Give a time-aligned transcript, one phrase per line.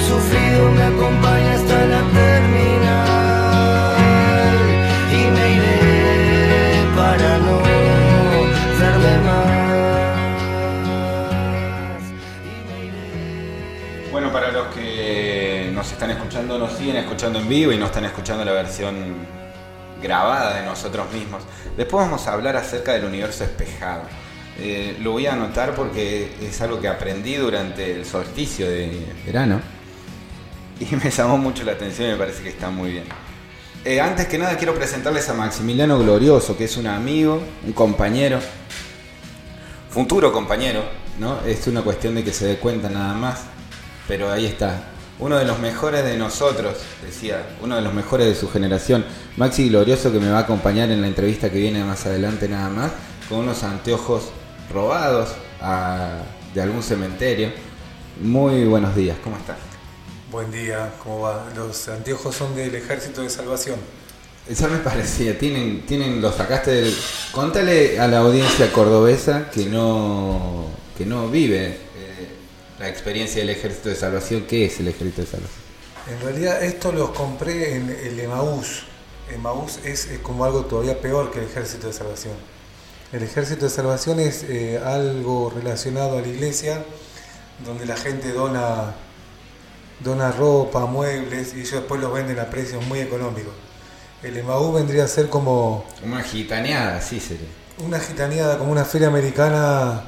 [0.00, 3.16] sufrido me acompaña hasta la terminal
[5.12, 7.62] y me iré para no
[8.78, 9.54] verme más.
[14.10, 18.04] Bueno, para los que nos están escuchando, nos siguen escuchando en vivo y no están
[18.04, 19.14] escuchando la versión
[20.02, 21.42] grabada de nosotros mismos.
[21.76, 24.02] Después vamos a hablar acerca del universo espejado.
[24.58, 29.73] Eh, lo voy a anotar porque es algo que aprendí durante el solsticio de verano
[30.80, 33.04] y me llamó mucho la atención y me parece que está muy bien.
[33.84, 38.38] Eh, antes que nada quiero presentarles a Maximiliano Glorioso, que es un amigo, un compañero,
[39.90, 40.82] futuro compañero,
[41.18, 41.40] ¿no?
[41.46, 43.40] Es una cuestión de que se dé cuenta nada más,
[44.08, 44.88] pero ahí está.
[45.18, 49.04] Uno de los mejores de nosotros, decía, uno de los mejores de su generación,
[49.36, 52.68] Maxi Glorioso, que me va a acompañar en la entrevista que viene más adelante nada
[52.68, 52.90] más,
[53.28, 54.30] con unos anteojos
[54.72, 55.30] robados
[55.60, 56.22] a-
[56.52, 57.50] de algún cementerio.
[58.20, 59.56] Muy buenos días, ¿cómo estás?
[60.34, 61.46] Buen día, ¿cómo va?
[61.54, 63.78] Los anteojos son del Ejército de Salvación.
[64.48, 66.96] Eso me parecía, tienen, tienen, lo sacaste del.
[67.30, 71.76] Contale a la audiencia cordobesa que no, que no vive eh,
[72.80, 74.44] la experiencia del Ejército de Salvación.
[74.48, 75.60] ¿Qué es el Ejército de Salvación?
[76.10, 78.82] En realidad estos los compré en el Emaús.
[79.32, 82.34] Emaús es, es como algo todavía peor que el Ejército de Salvación.
[83.12, 86.84] El Ejército de Salvación es eh, algo relacionado a la iglesia,
[87.64, 88.96] donde la gente dona,
[90.00, 93.52] dona ropa, muebles, y ellos después los venden a precios muy económicos.
[94.22, 97.48] El Emaús vendría a ser como Una gitaneada, sí sería.
[97.78, 100.04] una gitaneada, como una feria americana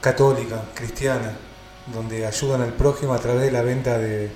[0.00, 1.36] católica, cristiana,
[1.92, 4.30] donde ayudan al prójimo a través de la venta de,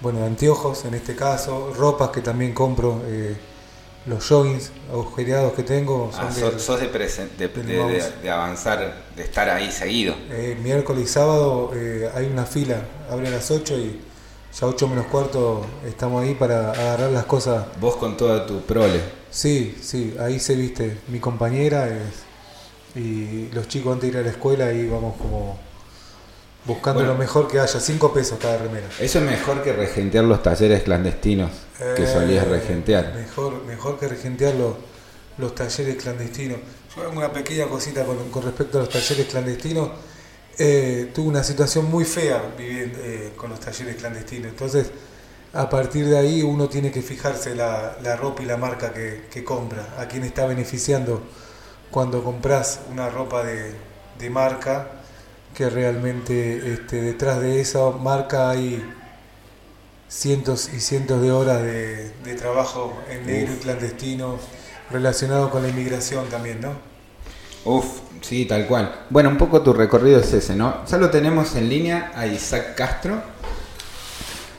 [0.00, 3.36] bueno, de anteojos en este caso, ropas que también compro, eh,
[4.06, 8.30] los joggings agujereados que tengo son Ah, de- sos, sos de, presen- de, de- de
[8.30, 10.14] avanzar, de estar ahí seguido.
[10.30, 14.00] eh, miércoles y sábado eh, hay una fila, abre a las 8 y
[14.58, 17.64] ya 8 menos cuarto estamos ahí para agarrar las cosas.
[17.80, 19.00] Vos con toda tu prole.
[19.30, 22.24] Sí, sí, ahí se viste mi compañera es-
[22.94, 25.58] y los chicos antes de ir a la escuela ahí vamos como
[26.64, 27.12] buscando Bueno.
[27.14, 28.86] lo mejor que haya, 5 pesos cada remera.
[28.98, 31.50] Eso es mejor que regentear los talleres clandestinos
[31.94, 33.12] que Eh, solías regentear.
[33.14, 34.76] Mejor, mejor que regentear los,
[35.38, 36.58] los talleres clandestinos.
[36.94, 39.90] Yo hago una pequeña cosita con, con respecto a los talleres clandestinos.
[40.58, 44.48] Eh, tuve una situación muy fea viviendo eh, con los talleres clandestinos.
[44.50, 44.92] Entonces,
[45.52, 49.26] a partir de ahí uno tiene que fijarse la, la ropa y la marca que,
[49.30, 51.22] que compra, a quién está beneficiando
[51.90, 53.74] cuando compras una ropa de,
[54.18, 55.01] de marca,
[55.54, 58.82] que realmente este, detrás de esa marca hay
[60.08, 64.38] cientos y cientos de horas de, de trabajo en negro y clandestino
[64.90, 66.72] relacionado con la inmigración también, ¿no?
[67.64, 69.06] Uf, sí, tal cual.
[69.10, 70.84] Bueno, un poco tu recorrido es ese, ¿no?
[70.86, 73.22] Ya lo tenemos en línea a Isaac Castro.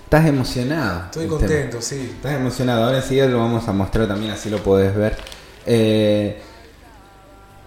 [0.06, 1.06] Estás emocionado.
[1.06, 2.14] Estoy contento, sí.
[2.16, 2.86] Estás emocionado.
[2.86, 5.18] Ahora enseguida lo vamos a mostrar también, así lo podés ver.
[5.66, 6.42] Eh,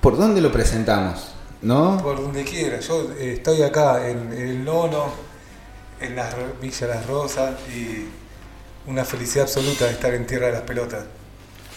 [0.01, 1.36] ¿Por dónde lo presentamos?
[1.63, 1.99] ¿No?
[2.03, 2.81] Por donde quiera.
[2.81, 5.07] Yo eh, estoy acá en, en el Nono,
[6.01, 6.29] en la
[6.61, 8.07] Villa Las Rosas y
[8.89, 11.05] una felicidad absoluta de estar en Tierra de las Pelotas.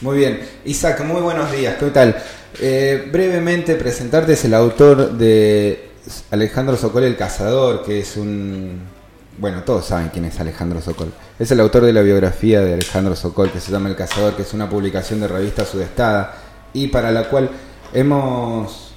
[0.02, 0.40] Muy bien.
[0.66, 1.76] Isaac, muy buenos días.
[1.78, 2.16] ¿Qué tal?
[2.60, 5.92] Eh, brevemente presentarte es el autor de
[6.32, 8.82] Alejandro Sokol el Cazador, que es un...
[9.38, 11.14] Bueno, todos saben quién es Alejandro Sokol.
[11.38, 14.42] Es el autor de la biografía de Alejandro Sokol, que se llama El Cazador, que
[14.42, 16.36] es una publicación de revista sudestada
[16.74, 17.50] y para la cual
[17.94, 18.89] hemos...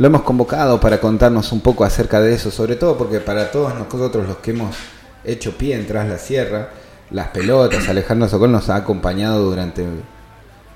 [0.00, 3.74] Lo hemos convocado para contarnos un poco acerca de eso, sobre todo porque para todos
[3.74, 4.74] nosotros los que hemos
[5.26, 6.70] hecho pie en Tras la Sierra,
[7.10, 9.84] las pelotas, Alejandro Sokol nos ha acompañado durante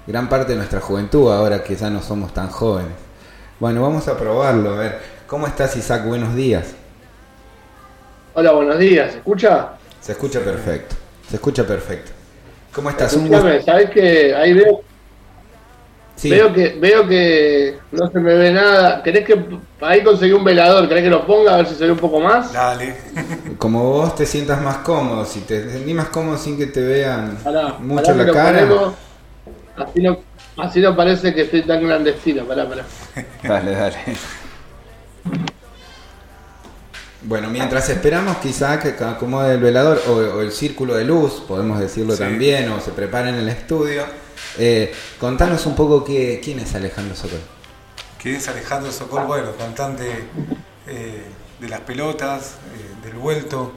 [0.06, 2.92] gran parte de nuestra juventud, ahora que ya no somos tan jóvenes.
[3.58, 4.98] Bueno, vamos a probarlo, a ver.
[5.26, 6.04] ¿Cómo estás, Isaac?
[6.04, 6.74] Buenos días.
[8.34, 9.12] Hola, buenos días.
[9.12, 9.70] ¿Se escucha?
[10.02, 10.96] Se escucha perfecto.
[11.30, 12.10] Se escucha perfecto.
[12.74, 13.14] ¿Cómo estás?
[13.14, 13.48] Un gusto.
[13.48, 14.82] Escúchame, ¿sabés que ahí veo,
[16.16, 16.30] Sí.
[16.30, 19.02] veo que veo que no se me ve nada?
[19.02, 19.36] ¿Querés que
[19.80, 20.88] ahí conseguí un velador?
[20.88, 22.52] ¿Querés que lo ponga a ver si se ve un poco más?
[22.52, 22.96] Dale.
[23.58, 27.36] Como vos te sientas más cómodo, si te sentís más cómodo sin que te vean
[27.42, 28.58] Pará, mucho pará que la cara.
[28.60, 28.94] ponemos.
[29.76, 30.18] Así no,
[30.56, 32.44] así no parece que estoy tan clandestino.
[32.44, 32.84] Pará, pará.
[33.42, 33.96] Dale, dale.
[37.22, 41.80] Bueno, mientras esperamos que Isaac acomode el velador o, o el círculo de luz, podemos
[41.80, 42.18] decirlo Sí.
[42.22, 44.02] también, o se prepara en el estudio,
[44.58, 47.40] eh, contanos un poco qué, quién es Alejandro Sokol.
[48.18, 49.24] ¿Quién es Alejandro Sokol?
[49.26, 50.30] Bueno, cantante
[50.86, 51.22] eh,
[51.58, 53.72] de las pelotas, eh, del vuelto,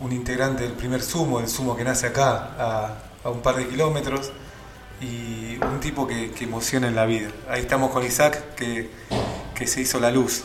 [0.00, 3.68] un integrante del primer sumo, el sumo que nace acá a, a un par de
[3.68, 4.32] kilómetros,
[5.00, 7.30] y un tipo que, que emociona en la vida.
[7.48, 8.90] Ahí estamos con Isaac, que,
[9.54, 10.42] que se hizo la luz.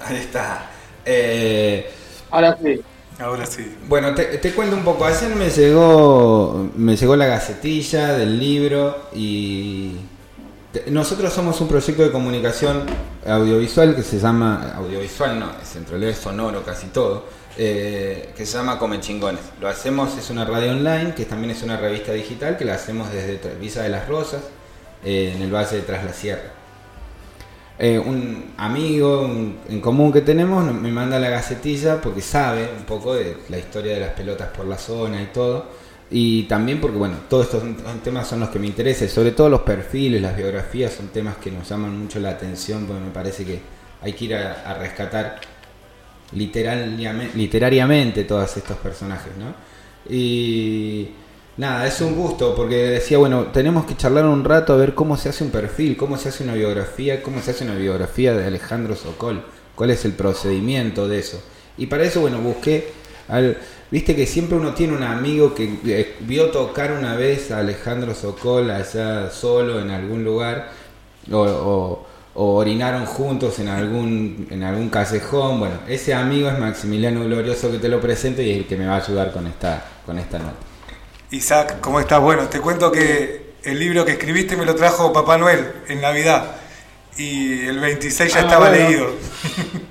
[0.00, 0.70] Ahí está.
[1.04, 1.92] Eh,
[2.30, 2.80] Ahora sí.
[3.20, 3.76] Ahora sí.
[3.86, 5.04] bueno, te, cuento un poco.
[5.04, 9.96] Ayer me llegó, me llegó la gacetilla del libro y
[10.86, 12.84] nosotros somos un proyecto de comunicación
[13.26, 17.26] audiovisual que se llama audiovisual, no, es en realidad sonoro casi todo,
[17.58, 19.42] eh, que se llama Come Chingones.
[19.60, 23.12] Lo hacemos es una radio online que también es una revista digital que la hacemos
[23.12, 24.42] desde Villa de las Rosas
[25.04, 26.59] eh, en el valle de Tras la Sierra.
[27.82, 29.24] Eh, un amigo
[29.66, 33.94] en común que tenemos me manda la gacetilla porque sabe un poco de la historia
[33.94, 35.64] de las pelotas por la zona y todo.
[36.10, 37.62] Y también porque, bueno, todos estos
[38.04, 41.50] temas son los que me interesan, sobre todo los perfiles, las biografías, son temas que
[41.50, 43.60] nos llaman mucho la atención porque me parece que
[44.02, 45.40] hay que ir a, a rescatar
[46.32, 49.54] literariamente, literariamente todos estos personajes, ¿no?
[50.14, 51.10] Y
[51.60, 55.16] nada, es un gusto porque decía, bueno, tenemos que charlar un rato a ver cómo
[55.16, 58.46] se hace un perfil, cómo se hace una biografía, cómo se hace una biografía de
[58.46, 61.40] Alejandro Sokol, cuál es el procedimiento de eso.
[61.78, 62.88] Y para eso, bueno, busqué
[63.28, 63.56] al...
[63.90, 68.14] Viste que siempre uno tiene un amigo que eh, vio tocar una vez a Alejandro
[68.14, 70.70] Sokol allá solo en algún lugar
[71.30, 72.06] o, o-
[72.56, 75.58] orinaron juntos en algún en algún callejón.
[75.58, 78.86] Bueno, ese amigo es Maximiliano Glorioso que te lo presento y es el que me
[78.86, 80.69] va a ayudar con esta con esta nota.
[81.30, 82.20] Isaac, ¿cómo estás?
[82.20, 86.56] Bueno, te cuento que el libro que escribiste me lo trajo Papá Noel en Navidad
[87.16, 88.70] y el 26 ya Ah, estaba bueno.
[88.70, 89.10] leído.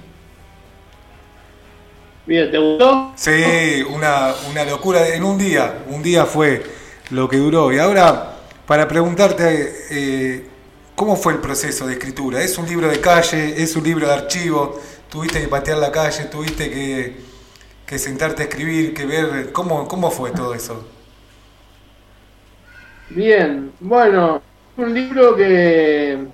[2.25, 3.13] Bien, ¿te gustó?
[3.15, 5.07] Sí, una, una locura.
[5.09, 6.63] En un día, un día fue
[7.09, 7.71] lo que duró.
[7.73, 10.47] Y ahora, para preguntarte, eh,
[10.95, 12.41] ¿cómo fue el proceso de escritura?
[12.41, 13.61] ¿Es un libro de calle?
[13.61, 14.79] ¿Es un libro de archivo?
[15.09, 16.25] ¿Tuviste que patear la calle?
[16.25, 17.17] ¿Tuviste que,
[17.85, 18.93] que sentarte a escribir?
[18.93, 20.85] que ver ¿Cómo, ¿Cómo fue todo eso?
[23.09, 24.43] Bien, bueno,
[24.75, 26.27] un libro que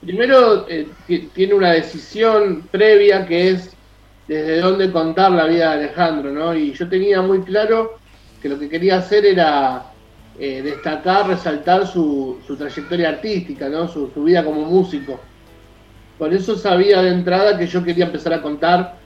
[0.00, 3.78] primero eh, ti- tiene una decisión previa que es
[4.26, 6.54] desde dónde contar la vida de Alejandro, ¿no?
[6.54, 8.02] Y yo tenía muy claro
[8.38, 9.96] que lo que quería hacer era
[10.34, 13.88] eh, destacar, resaltar su, su trayectoria artística, ¿no?
[13.88, 15.32] Su, vida como músico.
[16.18, 19.02] Por eso sabía de entrada que yo quería empezar a contar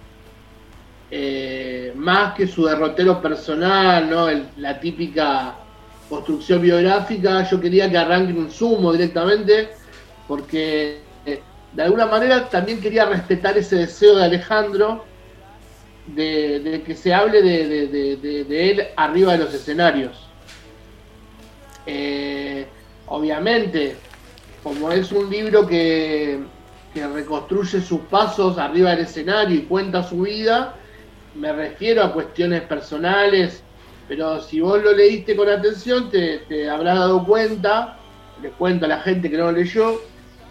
[1.10, 4.28] eh, más que su derrotero personal, ¿no?
[4.56, 5.61] La típica
[6.12, 9.70] construcción biográfica, yo quería que arranque un sumo directamente,
[10.28, 11.40] porque eh,
[11.72, 15.06] de alguna manera también quería respetar ese deseo de Alejandro
[16.08, 20.28] de, que se hable de, él arriba de los escenarios.
[21.86, 22.66] Eh,
[23.06, 23.96] obviamente,
[24.62, 26.40] como es un libro que
[26.94, 30.74] reconstruye sus pasos arriba del escenario y cuenta su vida,
[31.34, 33.62] me refiero a cuestiones personales,
[34.14, 37.96] pero si vos lo leíste con atención, te, te habrás dado cuenta,
[38.42, 40.02] les cuento a la gente que no lo leyó,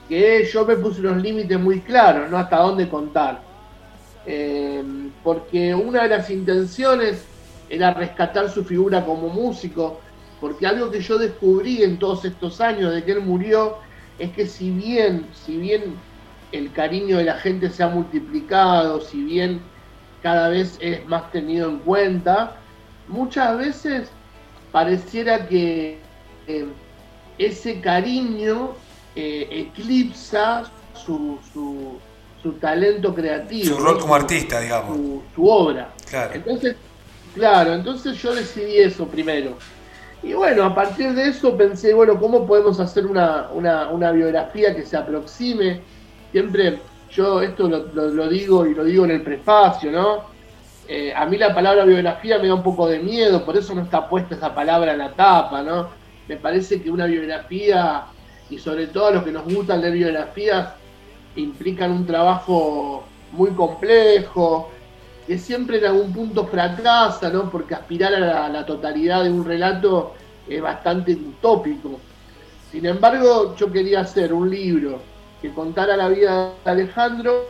[0.10, 2.40] que yo me puse unos límites muy claros, ¿no?
[2.40, 3.44] Hasta dónde contar.
[4.26, 4.82] Eh,
[5.24, 7.24] porque una de las intenciones
[7.70, 10.02] era rescatar su figura como músico,
[10.40, 13.78] porque algo que yo descubrí en todos estos años de que él murió
[14.18, 15.94] es que si bien, si bien
[16.52, 19.62] el cariño de la gente se ha multiplicado, si bien
[20.24, 22.58] cada vez es más tenido en cuenta,
[23.12, 24.10] muchas veces
[24.72, 26.00] pareciera que
[26.48, 26.66] eh,
[27.38, 28.72] ese cariño
[29.16, 30.64] eh, eclipsa
[30.94, 31.98] su, su,
[32.42, 33.76] su talento creativo.
[33.76, 34.96] Su rol como artista, digamos.
[34.96, 35.92] su, su obra.
[36.10, 36.32] Claro.
[36.34, 36.76] Entonces,
[37.36, 39.58] claro, entonces yo decidí eso primero.
[40.24, 44.76] Y bueno, a partir de eso pensé, bueno, ¿cómo podemos hacer una, una, una biografía
[44.76, 45.82] que se aproxime?
[46.32, 46.80] Siempre,
[47.12, 50.31] yo esto lo, lo- lo digo y lo digo en el prefacio, ¿no?
[50.94, 53.82] Eh, a mí la palabra biografía me da un poco de miedo, por eso no
[53.82, 55.88] está puesta esa palabra en la tapa, ¿no?
[56.28, 58.08] Me parece que una biografía,
[58.50, 60.74] y sobre todo a los que nos gustan leer biografías,
[61.38, 64.70] implican un trabajo muy complejo,
[65.26, 67.50] que siempre en algún punto fracasa, ¿no?
[67.50, 70.14] Porque aspirar a la, a la totalidad de un relato
[70.46, 72.02] es bastante utópico.
[72.70, 75.00] Sin embargo, yo quería hacer un libro
[75.42, 77.48] que contara la vida de Alejandro,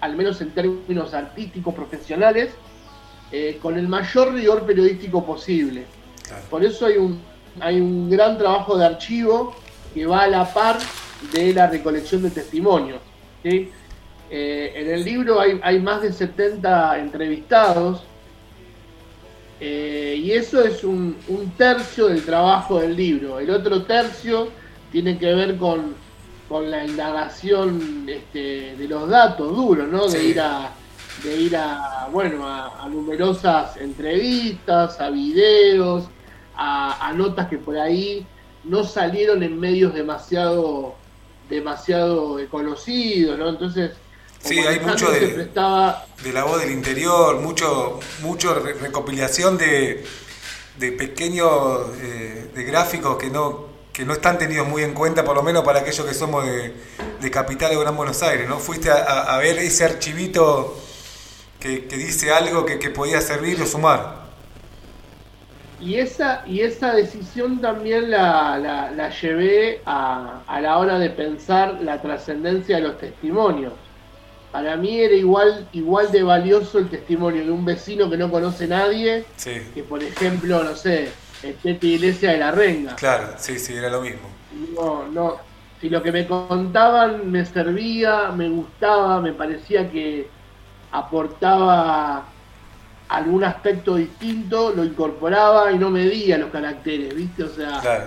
[0.00, 2.52] al menos en términos artísticos, profesionales,
[3.32, 5.86] eh, con el mayor rigor periodístico posible.
[6.26, 6.42] Claro.
[6.50, 7.20] Por eso hay un,
[7.60, 9.54] hay un gran trabajo de archivo
[9.94, 10.78] que va a la par
[11.32, 13.00] de la recolección de testimonios.
[13.42, 13.70] ¿sí?
[14.30, 18.02] Eh, en el libro hay, hay más de 70 entrevistados
[19.60, 23.38] eh, y eso es un, un tercio del trabajo del libro.
[23.38, 24.48] El otro tercio
[24.90, 25.94] tiene que ver con,
[26.48, 30.08] con la indagación este, de los datos duros, ¿no?
[30.08, 30.72] De ir a,
[31.22, 36.04] de ir a, bueno, a, a numerosas entrevistas, a videos,
[36.56, 38.26] a, a notas que por ahí
[38.64, 40.94] no salieron en medios demasiado,
[41.48, 43.48] demasiado conocidos, ¿no?
[43.48, 43.92] Entonces,
[44.40, 50.04] Sí, hay mucho de- prestaba de la voz del interior, mucho, mucho re- recopilación de,
[50.78, 55.36] de pequeños eh, de gráficos que no, que no están tenidos muy en cuenta, por
[55.36, 56.74] lo menos para aquellos que somos de,
[57.20, 58.58] de Capital de Gran Buenos Aires, ¿no?
[58.58, 60.76] Fuiste a, a- a ver ese archivito
[61.62, 64.00] que, que dice algo que, que podía servir o sumar.
[65.78, 71.10] Y esa, y esa decisión también la, la- la llevé a, a la hora de
[71.10, 73.74] pensar la trascendencia de los testimonios.
[74.50, 78.68] Para mí era igual, igual de valioso el testimonio de un vecino que no conoce
[78.68, 82.96] nadie Sí, que, por ejemplo, no sé, el Tete Iglesia de la Renga.
[82.96, 84.28] claro, sí, sí, era lo mismo.
[84.50, 85.40] No, no.
[85.80, 90.36] Si lo que me contaban me servía, me gustaba, me parecía que
[90.92, 92.24] aportaba
[93.08, 97.44] algún aspecto distinto, lo incorporaba y no medía los caracteres, ¿viste?
[97.44, 98.04] O sea, Claro.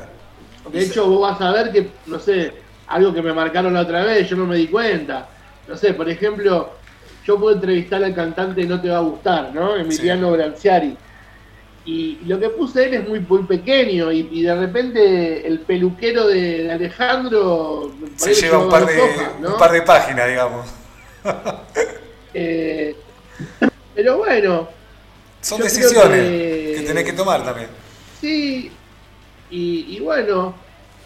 [0.72, 2.54] de hecho vos vas a ver que, no sé,
[2.88, 5.28] algo que me marcaron la otra vez, yo no me di cuenta.
[5.68, 6.72] No sé, por ejemplo,
[7.26, 9.76] yo puedo entrevistar al cantante No Te Va a Gustar, ¿no?
[9.76, 10.96] Emiliano Granciari.
[11.86, 16.28] Y lo que puse él es muy, muy pequeño y, y de repente el peluquero
[16.28, 19.50] de, de Alejandro Se lleva un par, de, dos hojas, ¿no?
[19.50, 20.66] un par de páginas, digamos.
[22.38, 22.96] Eh,
[23.96, 24.70] pero bueno,
[25.42, 27.70] Son decisiones que- que tenés que tomar también.
[28.20, 28.72] sí,
[29.50, 30.54] y, y bueno,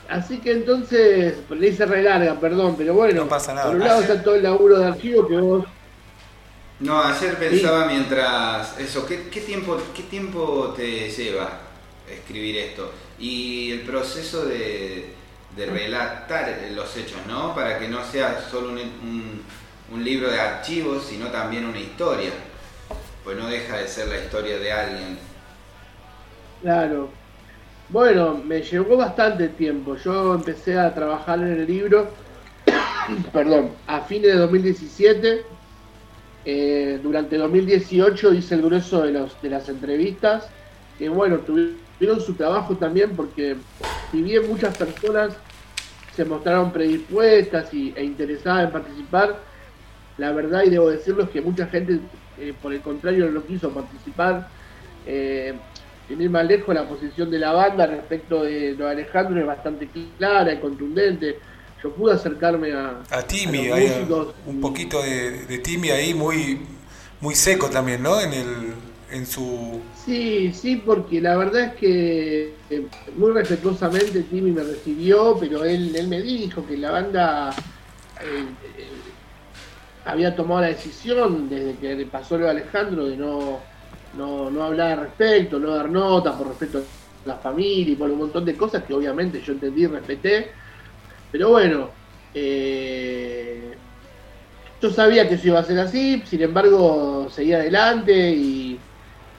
[0.08, 3.68] así que entonces, le hice re larga, perdón, pero bueno, No pasa nada.
[3.68, 5.66] por un lado está todo el laburo de archivo que vos
[6.80, 11.60] No, ayer pensaba mientras eso, ¿qué, qué tiempo, ¿qué tiempo te lleva
[12.10, 12.92] escribir esto?
[13.20, 15.14] Y el proceso de,
[15.58, 17.54] de relatar los hechos, ¿no?
[17.54, 19.44] Para que no sea solo un, un-
[19.92, 22.32] un libro de archivos, sino también una historia.
[23.24, 25.18] Pues no deja de ser la historia de alguien.
[26.62, 27.10] Claro.
[27.90, 29.96] Bueno, me llevó bastante tiempo.
[29.98, 32.10] Yo empecé a trabajar en el libro,
[33.34, 35.46] perdón, a fines de 2017.
[36.46, 40.48] Eh, durante 2018 hice el grueso de, los, de las entrevistas,
[40.98, 43.58] que bueno, tuvieron su trabajo también porque
[44.12, 45.34] si bien muchas personas
[46.16, 49.49] se mostraron predispuestas y, e interesadas en participar,
[50.20, 52.00] la verdad, y debo decirlo, es que mucha gente,
[52.38, 54.50] eh, por el contrario, no quiso participar.
[55.08, 55.54] Eh,
[56.08, 59.48] sin ir más lejos, la posición de la banda respecto de lo de Alejandro es
[59.48, 61.38] bastante clara y contundente.
[61.82, 65.92] Yo pude acercarme a, A Timmy, a los hay músicos un poquito de, de Timmy
[65.92, 66.60] ahí muy,
[67.22, 68.20] muy seco también, ¿no?
[68.20, 68.74] En, el,
[69.12, 69.80] en su...
[70.06, 75.96] Sí, sí, porque la verdad es que eh, muy respetuosamente Timmy me recibió, pero él,
[75.96, 77.52] él me dijo que la banda
[78.22, 78.46] eh,
[80.12, 83.70] había tomado la decisión desde que pasó lo de Alejandro de no,
[84.14, 86.84] no, no hablar al respecto, no dar nota por respeto a
[87.30, 90.52] la familia y por un montón de cosas que obviamente yo entendí y respeté.
[91.32, 92.00] Pero bueno,
[92.34, 93.82] eh,
[94.80, 98.88] yo sabía que eso iba a ser así, sin embargo seguí adelante y,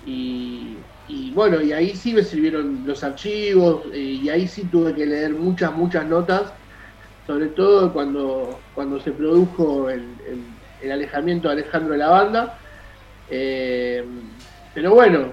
[0.00, 4.94] y, y bueno, y ahí sí me sirvieron los archivos eh, y ahí sí tuve
[4.94, 6.54] que leer muchas, muchas notas,
[7.26, 12.58] sobre todo cuando, cuando se produjo el, el- el alejamiento de Alejandro de la banda.
[13.30, 14.04] Eh,
[14.74, 15.32] pero bueno,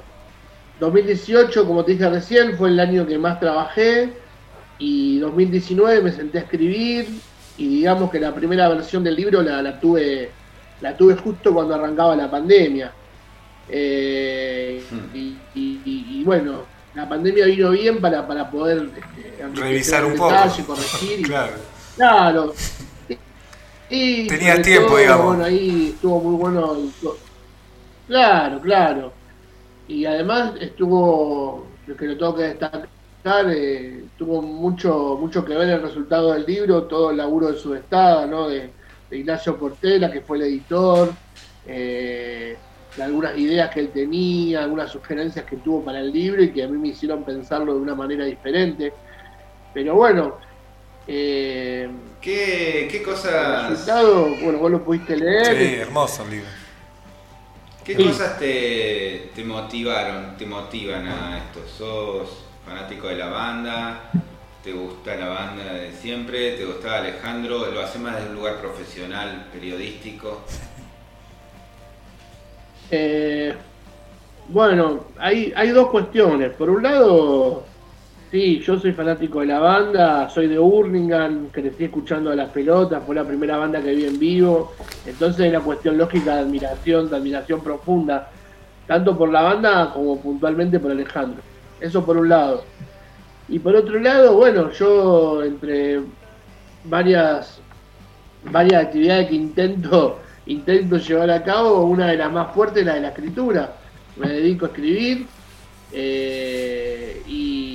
[0.80, 4.14] 2018, como te dije recién, fue el año que más trabajé
[4.80, 7.08] y 2019 me senté a escribir
[7.58, 10.30] y digamos que la primera versión del libro la, la tuve
[10.82, 12.92] la tuve justo cuando arrancaba la pandemia.
[13.70, 14.82] Eh,
[15.14, 16.62] y, y- y- y bueno,
[16.94, 20.34] la pandemia vino bien para, para poder este, Revisar un poco.
[20.68, 21.22] corregir.
[21.28, 21.54] Claro.
[21.96, 22.54] Claro.
[23.90, 25.26] Y Tenías tiempo, digamos.
[25.28, 26.78] Bueno, ahí estuvo muy bueno.
[28.08, 29.14] Claro, claro.
[29.88, 31.66] Y además estuvo,
[31.98, 32.90] que lo tengo que destacar,
[33.50, 37.74] eh, tuvo mucho mucho que ver el resultado del libro, todo el laburo de su
[37.74, 38.50] estada, ¿no?
[38.50, 38.70] De,
[39.10, 41.12] de Ignacio Portela, que fue el editor,
[41.66, 42.58] eh,
[42.96, 46.64] de algunas ideas que él tenía, algunas sugerencias que tuvo para el libro y que
[46.64, 48.92] a mí me hicieron pensarlo de una manera diferente.
[49.74, 50.38] Pero bueno,
[51.08, 51.90] eh,
[52.22, 55.58] ¿Qué, qué el cosas, resultado, bueno, vos lo pudiste leer.
[55.58, 56.52] Sí, hermoso el libro.
[57.84, 58.02] qué Sí.
[58.02, 61.66] cosas te, te motivaron, te motivan a esto?
[61.68, 64.12] ¿Sos fanático de la banda?
[64.62, 66.58] ¿Te gusta la banda de siempre?
[66.58, 67.72] ¿Te gustaba Alejandro?
[67.72, 70.46] ¿Lo hace más desde un lugar profesional, periodístico?
[72.90, 73.56] Eh,
[74.48, 76.54] bueno, hay, hay dos cuestiones.
[76.56, 77.77] Por un lado,
[78.38, 83.02] sí, yo soy fanático de la banda, soy de Hurlingham, crecí escuchando a las pelotas,
[83.04, 84.74] fue la primera banda que vi en vivo.
[85.08, 88.30] Entonces hay una cuestión lógica de admiración, de admiración profunda,
[88.86, 91.42] tanto por la banda como puntualmente por Alejandro.
[91.82, 92.64] Eso por un lado.
[93.50, 96.02] Y por otro lado, bueno, yo entre
[96.84, 97.60] varias
[98.52, 103.02] varias actividades que intento intento llevar a cabo, una de las más fuertes, la de
[103.02, 103.74] la escritura.
[104.16, 105.26] Me dedico a escribir
[105.92, 107.67] eh, y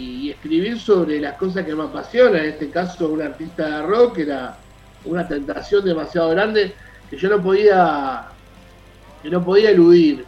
[0.43, 2.37] escribir sobre las cosas que me apasionan.
[2.37, 4.57] En este caso, un artista de rock era
[5.05, 6.75] una tentación demasiado grande
[7.09, 8.27] que yo no podía
[9.23, 10.25] que no podía eludir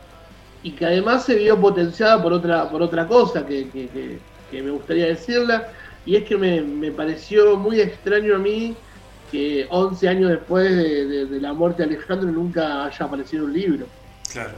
[0.63, 4.19] y que además se vio potenciada por otra por otra cosa que, que-
[4.63, 5.67] me gustaría decirla
[6.07, 8.77] y es que me, me pareció muy extraño a mí
[9.33, 13.53] que 11 años después de, de- de la muerte de Alejandro nunca haya aparecido un
[13.53, 13.87] libro.
[14.33, 14.53] Claro.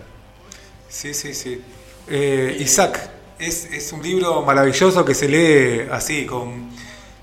[0.87, 1.63] Sí, sí, sí.
[2.09, 3.09] Eh, Isaac,
[3.39, 6.71] es, es un libro maravilloso que se lee así, con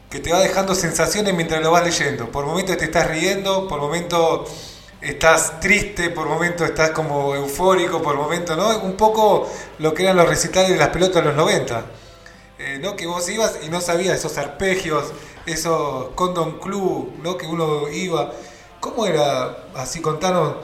[0.10, 2.29] que te va dejando sensaciones mientras lo vas leyendo.
[2.29, 4.48] Por momentos te estás riendo, por momentos
[5.01, 8.77] estás triste, por momentos estás como eufórico, por momentos, ¿no?
[8.79, 11.86] Un poco lo que eran los recitales de las pelotas de los 90.
[12.60, 12.96] Eh, ¿no?
[12.96, 15.12] Que vos ibas y no sabías esos arpegios,
[15.48, 17.36] esos Condom Club, ¿no?
[17.36, 18.32] Que uno iba.
[18.79, 20.58] ¿Cómo era, así contanos,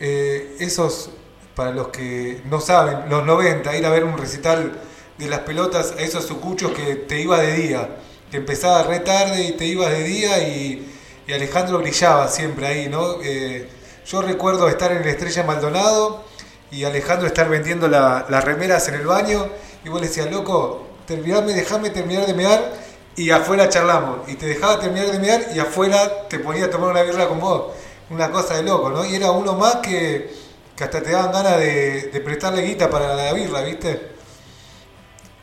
[0.00, 1.10] eh, esos,
[1.54, 4.80] para los que no saben, los 90, ir a ver un recital
[5.18, 7.88] de las pelotas, a esos sucuchos que te iba de día,
[8.30, 10.92] que empezaba re tarde y te ibas de día y,
[11.32, 13.16] Alejandro brillaba siempre ahí, ¿no?
[13.22, 13.68] Eh,
[14.06, 16.24] yo recuerdo estar en la Estrella Maldonado
[16.70, 19.48] y Alejandro estar vendiendo la- las remeras en el baño
[19.84, 22.72] y vos le decías, loco, terminame, dejame terminar de mear
[23.16, 24.28] y afuera charlamos.
[24.28, 27.40] Y te dejaba terminar de mear y afuera te ponía a tomar una birra con
[27.40, 27.72] vos.
[28.10, 29.04] Una cosa de loco, ¿no?
[29.04, 30.30] Y era uno más que,
[30.76, 34.14] que hasta te daban ganas de, de prestarle guita para la birra, ¿viste?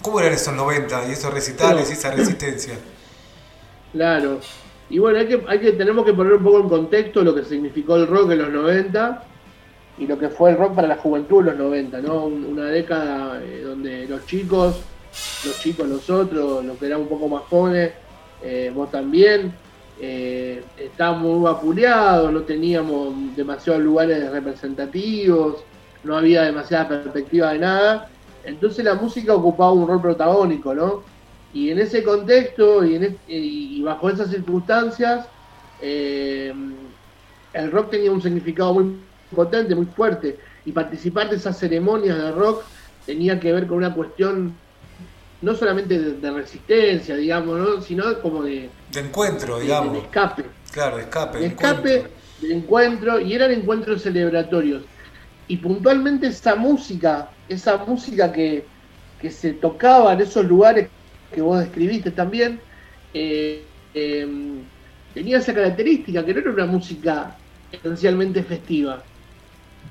[0.03, 2.75] ¿Cómo eran esos 90 y esos recitales y esa resistencia?
[3.93, 4.39] Claro.
[4.89, 7.43] Y bueno, hay que, hay que, tenemos que poner un poco en contexto lo que
[7.45, 9.23] significó el rock en los 90
[9.99, 12.25] y lo que fue el rock para la juventud en los 90, ¿no?
[12.25, 14.81] Un- Una década eh, donde los chicos,
[15.45, 17.91] los chicos nosotros, los que éramos un poco más jóvenes,
[18.43, 19.53] eh, vos también,
[20.01, 25.63] eh, estábamos muy vapuleados, no teníamos demasiados lugares representativos,
[26.03, 28.09] no había demasiada perspectiva de nada.
[28.45, 31.03] Entonces la música ocupaba un rol protagónico, ¿no?
[31.53, 35.27] Y en ese contexto y, en es- y bajo esas circunstancias,
[35.81, 36.53] eh,
[37.53, 38.97] el rock tenía un significado muy
[39.33, 40.39] potente, muy fuerte.
[40.65, 42.63] Y participar de esas ceremonias de rock
[43.05, 44.53] tenía que ver con una cuestión
[45.41, 47.81] no solamente de, de resistencia, digamos, ¿no?
[47.81, 49.97] sino como de, De encuentro, de- de digamos.
[49.97, 51.37] escape Claro, de escape.
[51.39, 51.81] de encuentro.
[51.91, 54.83] escape, de encuentro, y eran encuentros celebratorios.
[55.53, 58.71] Y puntualmente esa música, esa música que,
[59.17, 60.91] que se tocaba en esos lugares
[61.31, 62.63] que vos describiste también,
[63.13, 64.27] eh, eh,
[65.11, 67.39] tenía esa característica, que no era una música
[67.71, 69.07] esencialmente festiva.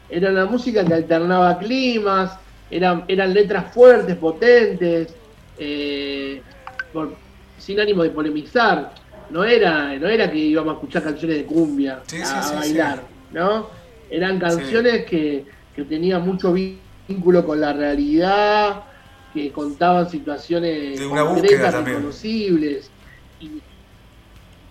[0.09, 5.19] Era una música que alternaba climas, eran, eran letras fuertes, potentes,
[5.57, 6.47] eh,
[6.91, 7.23] por-
[7.57, 9.01] sin ánimo de polemizar.
[9.29, 12.55] No era, no era que íbamos a escuchar canciones de cumbia Sí, a, sí, a
[12.63, 13.71] sí, bailar, ¿no?
[14.13, 18.85] Eran canciones que, que tenían mucho vínculo con la realidad,
[19.31, 22.95] que contaban situaciones De una búsqueda concretas, reconocibles.
[23.39, 23.65] Y,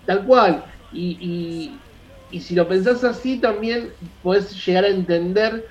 [0.05, 0.65] tal cual.
[0.91, 1.85] Y, y-
[2.29, 5.65] y si lo pensás así, también podés llegar a entender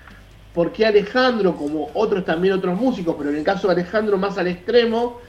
[0.52, 4.38] por qué Alejandro, como otros también otros músicos, pero en el caso de Alejandro más
[4.38, 5.20] al extremo,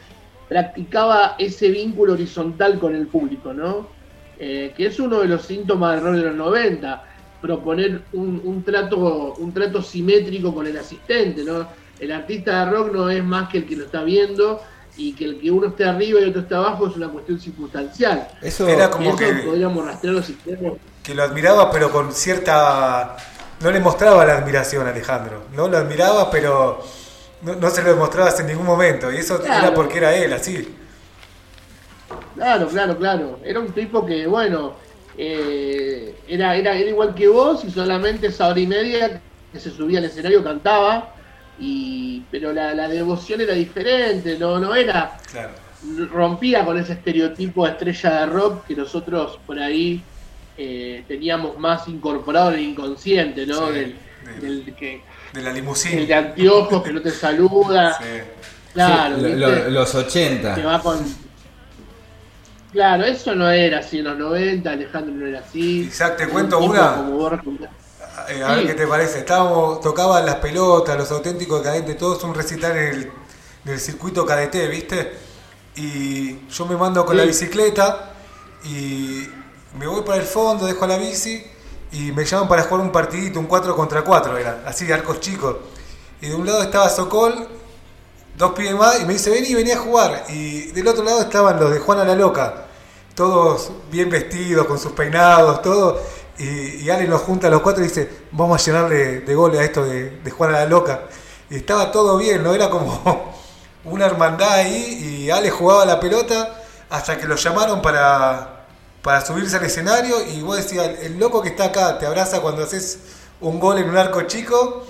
[0.47, 3.97] practicaba ese vínculo horizontal con el público, ¿no?
[4.35, 7.03] Eh, que es uno de los síntomas del rock de los 90,
[7.41, 11.67] proponer un, un trato, un trato simétrico con el asistente, ¿no?
[11.99, 14.61] El artista de rock no es más que el que lo está viendo
[14.97, 18.27] y que el que uno esté arriba y otro esté abajo es una cuestión circunstancial.
[18.41, 20.73] Eso Era como eso que- podríamos rastrear los sistemas.
[21.03, 23.15] que lo admiraba, pero con cierta.
[23.61, 25.43] No le mostraba la admiración a Alejandro.
[25.55, 26.83] No lo admiraba, pero
[27.43, 29.11] no, no se lo demostrabas en ningún momento.
[29.11, 29.67] Y eso Claro.
[29.67, 30.67] era porque era él, así.
[32.35, 33.39] Claro, claro, claro.
[33.43, 34.73] Era un tipo que, bueno,
[35.17, 39.21] eh, era, era, era igual que vos y solamente esa hora y media
[39.51, 41.13] que se subía al escenario cantaba,
[41.59, 45.51] y, pero la, la devoción era diferente, no, no era, Claro.
[46.11, 50.01] rompía con ese estereotipo de estrella de rock que nosotros por ahí
[50.57, 53.67] eh, teníamos más incorporado en el inconsciente, ¿no?
[53.67, 53.95] Sí, del,
[54.39, 55.01] del- del que,
[55.33, 56.05] De la el limusina.
[56.05, 57.97] de anteojos que no te saluda.
[58.01, 58.05] Sí.
[58.73, 59.63] Claro, Sí, lo- ¿viste?
[59.65, 60.55] lo- los 80.
[60.55, 60.97] que va con.
[62.71, 65.81] Claro, eso no era así en los 90, Alejandro no era así.
[65.81, 66.95] Isaac, te cuento una.
[66.95, 67.29] como.
[68.29, 69.19] Eh, a ver qué te parece.
[69.19, 73.11] Estábamos, tocaban las pelotas, los auténticos cadentes, todos un recital en el,
[73.65, 75.13] del circuito KDT, ¿viste?
[75.75, 77.17] Y yo me mando con Sí.
[77.21, 78.11] la bicicleta
[78.63, 79.27] y
[79.77, 81.43] me voy para el fondo, dejo la bici
[81.91, 85.19] y me llaman para jugar un partidito, un 4 contra 4 era, así de arcos
[85.19, 85.57] chicos.
[86.21, 87.47] Y de un lado estaba Sokol,
[88.41, 90.25] dos pibes más, y me dice, vení, vení a jugar.
[90.27, 92.65] Y del otro lado estaban los de Juana la Loca,
[93.15, 96.01] todos bien vestidos, con sus peinados, todo.
[96.37, 99.59] Y, y Ale nos junta a los cuatro y dice, vamos a llenarle de goles
[99.59, 101.01] a esto de, de jugar a la loca.
[101.51, 102.53] Y estaba todo bien, ¿no?
[102.55, 103.35] Era como
[103.85, 108.65] una hermandad ahí y Ale jugaba la pelota hasta que lo llamaron para,
[109.03, 112.63] para subirse al escenario y vos decías, el loco que está acá te abraza cuando
[112.63, 112.99] haces
[113.39, 114.85] un gol en un arco chico,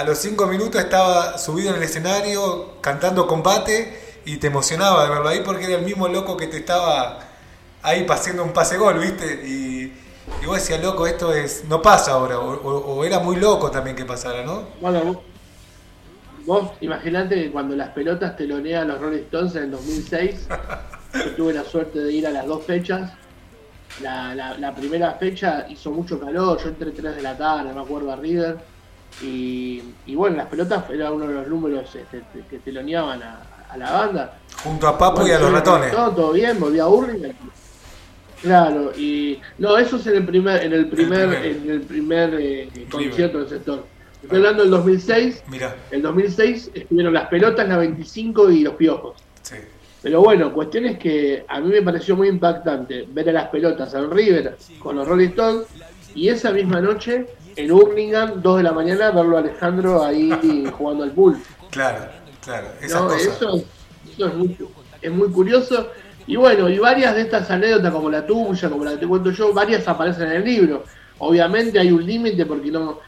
[0.00, 5.10] a los cinco minutos estaba subido en el escenario cantando combate y te emocionaba de
[5.10, 7.18] verlo ahí porque era el mismo loco que te estaba
[7.82, 9.42] ahí haciendo un pase gol, ¿viste?
[9.46, 9.92] Y,
[10.42, 13.70] y vos decías, loco, esto es no pasa ahora, o, o- o era muy loco
[13.70, 14.68] también que pasara, ¿no?
[14.80, 15.26] Bueno, vos,
[16.36, 20.52] vos imaginate que cuando las pelotas telonean a los Rolling Stones en el 2006,
[21.22, 23.20] yo tuve la suerte de ir a las dos fechas.
[23.96, 27.82] La, la- la primera fecha hizo mucho calor, yo entré 3 de la tarde, me
[27.82, 28.68] acuerdo a River.
[29.22, 33.76] Y, y bueno, las pelotas era uno de los números este, que teloneaban a, a
[33.76, 34.38] la banda.
[34.62, 35.92] Junto a Papo y a los ratones.
[35.92, 37.32] todo bien, volví a Hurlingham.
[38.42, 42.68] Claro, y no, eso es en el primer, en el primer, en el primer eh,
[42.90, 43.84] concierto del sector.
[44.22, 45.42] Estoy hablando del 2006.
[45.48, 49.16] Mira, El 2006 estuvieron las pelotas, la 25 y los piojos.
[49.42, 49.56] sí.
[50.02, 53.92] Pero bueno, cuestión es que a mí me pareció muy impactante ver a las pelotas
[53.92, 55.66] en River con los Rolling Stones
[56.20, 60.30] y esa misma noche en Hurlingham, 2 de la mañana, verlo a Alejandro ahí
[60.76, 61.38] jugando al pool.
[61.70, 62.04] Claro,
[62.44, 63.22] claro, esas No, cosas.
[63.22, 63.64] eso,
[64.12, 64.56] eso es, muy,
[65.00, 65.88] es muy curioso.
[66.26, 69.30] Y bueno, y varias de estas anécdotas, como la tuya, como la que te cuento
[69.30, 70.84] yo, varias aparecen en el libro.
[71.20, 72.98] Obviamente hay un límite porque no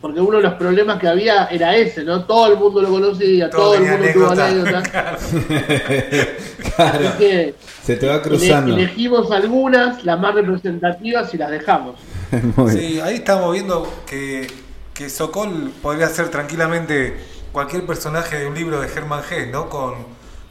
[0.00, 2.24] porque uno de los problemas que había era ese, ¿no?
[2.24, 4.88] Todo el mundo lo conocía, Todo todo, el mundo tuvo anécdotas.
[6.76, 7.08] claro.
[7.08, 8.74] Así que Se te va cruzando.
[8.74, 11.96] elegimos algunas, las más representativas, y las dejamos.
[12.56, 12.88] Muy bien.
[12.92, 14.46] Sí, ahí estamos viendo que,
[14.94, 17.18] que Sokol podría ser tranquilamente
[17.52, 19.68] cualquier personaje de un libro de Hermann Hesse, ¿no?
[19.68, 20.06] Con,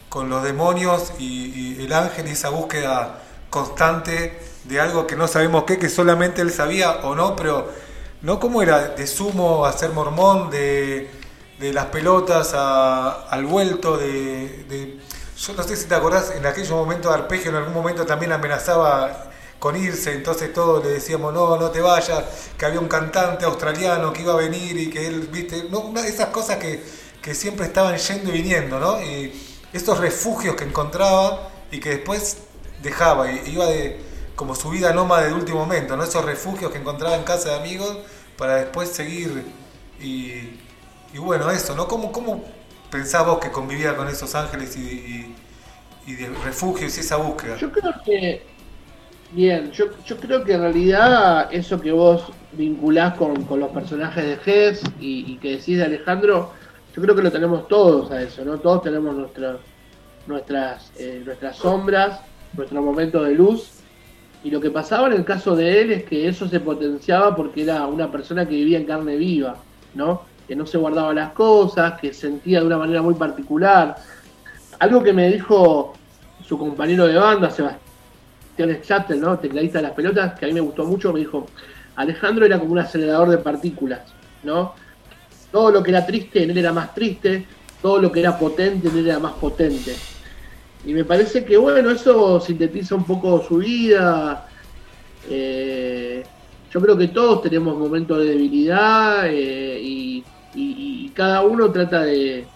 [0.10, 5.28] con los demonios y, y el ángel y esa búsqueda constante de algo que no
[5.28, 7.70] sabemos qué, que solamente él sabía o no, pero
[8.22, 11.10] no cómo era, de sumo a ser mormón, de,
[11.60, 15.00] de las pelotas a- al vuelto, de, de-
[15.38, 18.32] Yo no sé si te acordás, en aquellos momentos de arpegio en algún momento también
[18.32, 19.32] amenazaba
[19.64, 22.22] con irse, entonces todos le decíamos, no, no te vayas,
[22.58, 26.06] que había un cantante australiano que iba a venir y que él, viste, no, una
[26.06, 26.84] esas cosas que,
[27.22, 29.02] que siempre estaban yendo y viniendo, ¿no?
[29.02, 29.32] Y
[29.72, 32.40] estos refugios que encontraba y que después
[32.82, 34.02] dejaba, y iba de
[34.36, 36.04] como su vida nómada de último momento, ¿no?
[36.04, 38.00] Esos refugios que encontraba en casa de amigos
[38.38, 39.46] para después seguir
[39.98, 40.60] y,
[41.14, 41.88] y bueno, eso, ¿no?
[41.88, 42.44] ¿Cómo, cómo
[42.92, 47.56] pensás vos que convivía con esos ángeles y, y, y refugios y esa búsqueda?
[47.56, 48.53] Yo creo que,
[49.36, 54.24] bien, yo, yo creo que en realidad eso que vos vinculás con, con los personajes
[54.24, 56.52] de Hess y, y que decís de Alejandro,
[56.96, 58.58] yo creo que lo tenemos todos a eso, ¿no?
[58.60, 59.58] Todos tenemos nuestras
[60.28, 62.22] nuestras eh, nuestras sombras,
[62.56, 63.72] nuestro momento de luz.
[64.44, 67.64] Y lo que pasaba en el caso de él es que eso se potenciaba porque
[67.64, 69.56] era una persona que vivía en carne viva,
[69.96, 70.24] ¿no?
[70.48, 73.96] Que no se guardaba las cosas, que sentía de una manera muy particular.
[74.80, 75.94] Algo que me dijo
[76.46, 77.93] su compañero de banda, Sebastián
[78.56, 81.54] Tecladista de las pelotas, que a mí me gustó mucho, me dijo,
[81.96, 84.76] Alejandro era como un acelerador de partículas, ¿no?
[85.52, 87.48] Todo lo que era triste en él era más triste,
[87.80, 90.08] todo lo que era potente en él era más potente.
[90.84, 94.46] Y me parece que, bueno, eso sintetiza un poco su vida.
[95.22, 96.32] Eh,
[96.70, 100.20] yo creo que todos tenemos momentos de debilidad eh, y,
[100.54, 102.54] y- y cada uno trata de,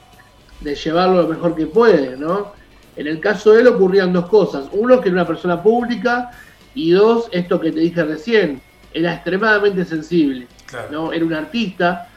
[0.60, 2.53] de llevarlo lo mejor que puede, ¿no?
[2.97, 4.67] En el caso de él ocurrían dos cosas.
[4.71, 6.31] Uno, que era una persona pública,
[6.73, 8.62] y dos, esto que te dije recién,
[8.93, 10.88] era extremadamente sensible, Claro.
[10.91, 11.13] ¿no?
[11.13, 12.10] Era un artista.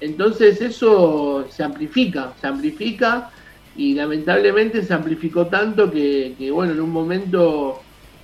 [0.00, 3.30] Entonces eso se amplifica, se amplifica
[3.76, 7.80] y lamentablemente se amplificó tanto que, que, bueno, en un momento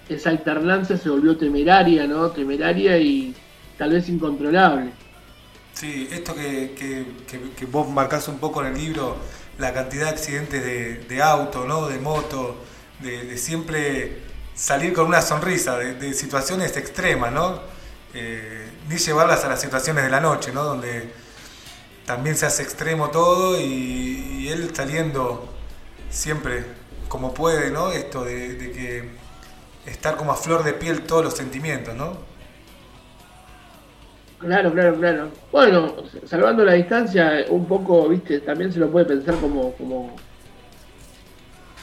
[0.08, 2.30] esa alternancia se volvió temeraria, ¿no?
[2.30, 3.34] Temeraria y
[3.76, 4.90] tal vez incontrolable.
[5.78, 7.04] Sí, esto que, que,
[7.56, 9.16] que- vos marcás un poco en el libro,
[9.58, 11.86] la cantidad de accidentes de, de auto, ¿no?
[11.88, 12.56] de moto,
[13.00, 14.22] de, siempre
[14.54, 17.60] salir con una sonrisa, de, situaciones extremas, ¿no?
[18.14, 20.64] Eh, ni llevarlas a las situaciones de la noche, ¿no?
[20.64, 21.12] donde
[22.06, 23.64] también se hace extremo todo y,
[24.44, 25.52] y él saliendo
[26.10, 26.64] siempre
[27.08, 27.92] como puede, ¿no?
[27.92, 29.10] Esto de, de que
[29.86, 32.18] estar como a flor de piel todos los sentimientos, ¿no?
[34.38, 35.30] Claro, claro, claro.
[35.50, 40.14] Bueno, salvando la distancia, un poco, viste, también se lo puede pensar como, como,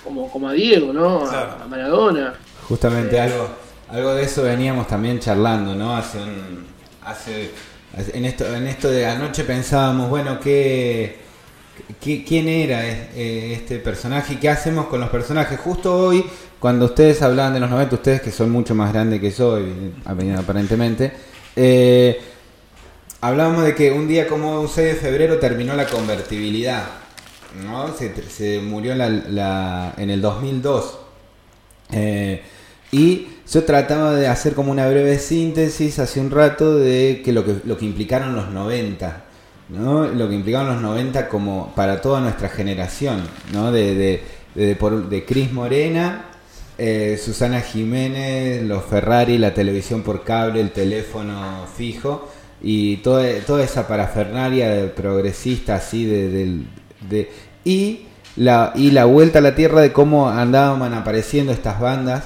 [0.04, 1.26] como, como a Diego, ¿no?
[1.26, 1.52] A- Claro.
[1.63, 2.34] A, Maradona.
[2.68, 3.50] Justamente Eh, algo,
[3.89, 5.96] algo de eso veníamos también charlando, ¿no?
[5.96, 6.65] Hace un,
[7.04, 7.52] hace,
[8.13, 11.18] en esto, en esto de anoche pensábamos, bueno, ¿qué,
[12.00, 15.60] qué- quién era eh, este personaje y qué hacemos con los personajes?
[15.60, 16.26] Justo hoy,
[16.60, 19.60] cuando ustedes hablaban de los 90, ustedes que son mucho más grandes que yo,
[20.38, 21.12] aparentemente,
[21.58, 22.20] Eh,
[23.21, 26.86] hablábamos de que un día como un 6 de febrero terminó la convertibilidad,
[27.65, 27.93] ¿no?
[27.95, 30.99] Se, se murió la- la- en el 2002.
[31.91, 32.41] Eh,
[32.91, 37.45] y yo trataba de hacer como una breve síntesis hace un rato de que lo
[37.45, 39.23] que, lo que implicaron los 90,
[39.69, 40.08] ¿no?
[40.08, 43.21] Lo que implicaron los 90 como para toda nuestra generación,
[43.54, 43.71] ¿no?
[43.71, 44.23] De, de,
[44.56, 46.25] de, por- Cris Morena,
[46.78, 52.30] eh, Susana Jiménez, los Ferrari, la televisión por cable, el teléfono fijo
[52.62, 56.65] y toda, toda esa parafernalia de progresista así de, del-
[57.10, 57.30] de-
[57.63, 58.02] y
[58.38, 62.24] la y la vuelta a la tierra de cómo andaban apareciendo estas bandas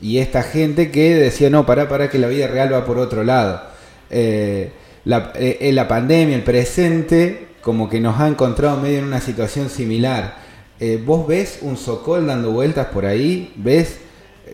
[0.00, 3.24] y esta gente que decía no pará pará que la vida real va por otro
[3.24, 3.62] lado
[4.10, 4.70] Eh,
[5.04, 9.70] la, eh, la pandemia el presente como que nos ha encontrado medio en una situación
[9.70, 10.36] similar.
[10.78, 13.98] Eh, vos ves un socol dando vueltas por ahí ves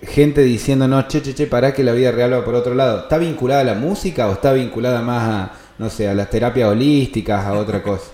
[0.02, 3.00] gente diciendo no che che che pará que la vida real va por otro lado
[3.00, 6.70] está vinculada a la música o está vinculada más a no sé a las terapias
[6.70, 8.10] holísticas a otra cosa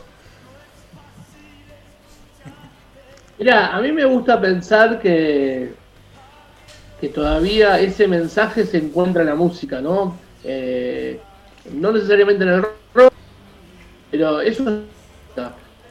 [3.38, 5.74] Mira, a mí me gusta pensar que,
[7.00, 10.16] que todavía ese mensaje se encuentra en la música, ¿no?
[10.42, 11.20] Eh,
[11.72, 12.62] no necesariamente en el
[12.94, 13.12] rock,
[14.10, 14.86] pero eso es un,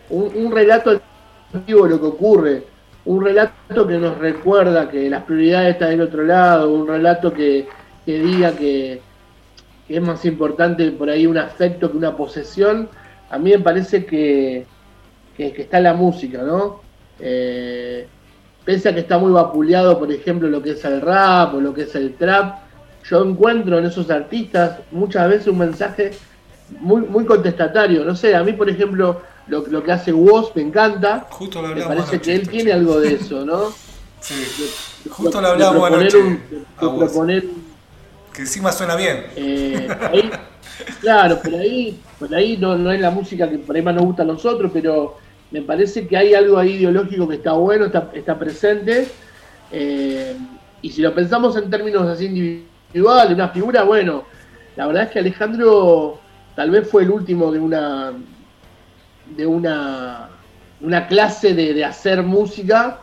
[0.10, 1.00] un relato
[1.68, 2.64] vivo de lo que ocurre,
[3.06, 7.68] un relato que nos recuerda que las prioridades están del otro lado, un relato que,
[8.06, 9.02] que diga que,
[9.88, 12.90] que es más importante por ahí un afecto que una posesión,
[13.30, 14.66] a mí me parece que,
[15.38, 16.82] que, está la música, ¿no?
[17.20, 18.08] Eh,
[18.64, 21.74] pese a que está muy vapuleado, por ejemplo, lo que es el rap o lo
[21.74, 22.60] que es el trap,
[23.04, 26.12] yo encuentro en esos artistas muchas veces un mensaje
[26.80, 28.04] muy, muy contestatario.
[28.04, 31.28] No sé, a mí, por ejemplo, lo, lo que hace Woz me encanta.
[31.30, 33.70] Justo lo Me hablamos parece anoche, que él tiene algo de eso, ¿no?
[34.22, 34.34] Sí,
[35.10, 36.18] justo De- lo de hablamos proponer anoche.
[36.18, 37.44] un- de proponer
[38.34, 39.26] que encima suena bien.
[39.36, 40.32] eh, ahí-
[41.00, 44.04] claro, por ahí, por ahí no, no es la música que por ahí más nos
[44.06, 45.18] gusta a nosotros, pero
[45.52, 49.08] me parece que hay algo ahí ideológico que está bueno, está, está presente.
[49.72, 50.36] eh,
[50.82, 54.24] y si lo pensamos en términos así individuales, una figura, bueno,
[54.76, 56.20] la verdad es que Alejandro
[56.56, 58.12] tal vez fue el último de una
[59.36, 60.30] de una,
[60.82, 63.00] una clase de, de hacer música,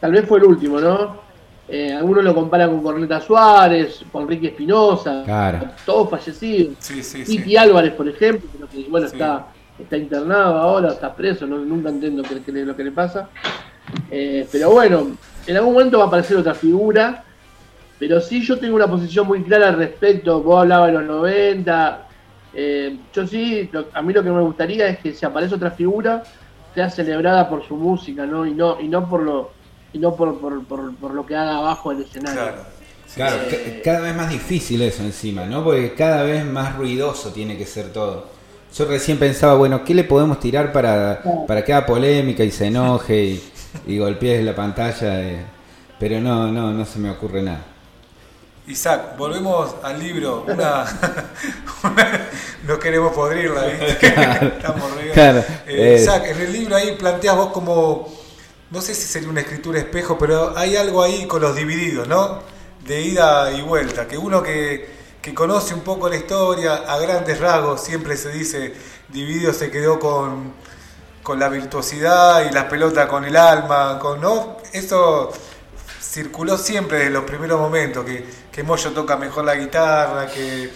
[0.00, 1.24] tal vez fue el último, ¿no?
[1.68, 5.68] Eh, algunos lo comparan con Corneta Suárez, con Ricky Espinosa, Claro.
[5.84, 6.76] todos fallecidos.
[6.78, 7.36] Sí, sí, sí.
[7.38, 9.14] Titi Álvarez, por ejemplo, que bueno, Sí.
[9.14, 9.46] está,
[9.78, 13.28] está internado ahora, está preso, no- nunca entiendo qué, qué- lo que le pasa.
[14.10, 15.16] Eh, pero bueno,
[15.46, 17.24] en algún momento va a aparecer otra figura,
[17.98, 20.40] pero sí yo tengo una posición muy clara al respecto.
[20.42, 22.05] Vos hablabas de los 90,
[22.56, 25.72] eh, yo sí, lo- a mí lo que me gustaría es que si aparece otra
[25.72, 26.28] figura,
[26.74, 28.46] sea celebrada por su música, ¿no?
[28.46, 29.56] Y no, y no por lo
[29.92, 32.42] y no por, por, por, por lo que haga abajo del escenario.
[32.42, 32.64] Claro.
[33.14, 35.64] Claro, ca- cada vez más difícil eso encima, ¿no?
[35.64, 38.26] Porque cada vez más ruidoso tiene que ser todo.
[38.74, 42.66] Yo recién pensaba, bueno, ¿qué le podemos tirar para, para que haga polémica y se
[42.66, 43.42] enoje y,
[43.86, 45.22] y golpee la pantalla?
[45.22, 45.46] eh,
[45.98, 47.64] Pero no, no, no se me ocurre nada.
[48.66, 50.44] Isaac, volvemos al libro.
[50.48, 50.84] Una,
[51.84, 52.28] una-
[52.64, 54.06] no queremos podrirla, ¿viste?
[54.08, 54.90] Estamos.
[55.14, 55.98] Claro, Eh, eh.
[56.02, 58.12] Isaac, en el libro ahí planteas vos como,
[58.70, 62.40] no sé si sería una escritura espejo, pero hay algo ahí con los divididos, ¿no?
[62.84, 64.88] De ida y vuelta, que uno que,
[65.22, 68.74] que conoce un poco la historia, a grandes rasgos, siempre se dice,
[69.08, 70.52] Dividido se quedó con,
[71.22, 74.56] con la virtuosidad y la pelota con el alma, con, ¿no?
[74.72, 75.32] Eso
[76.02, 78.24] circuló siempre desde los primeros momentos, que,
[78.56, 80.70] que Moyo toca mejor la guitarra, que...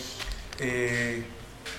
[0.59, 1.25] eh,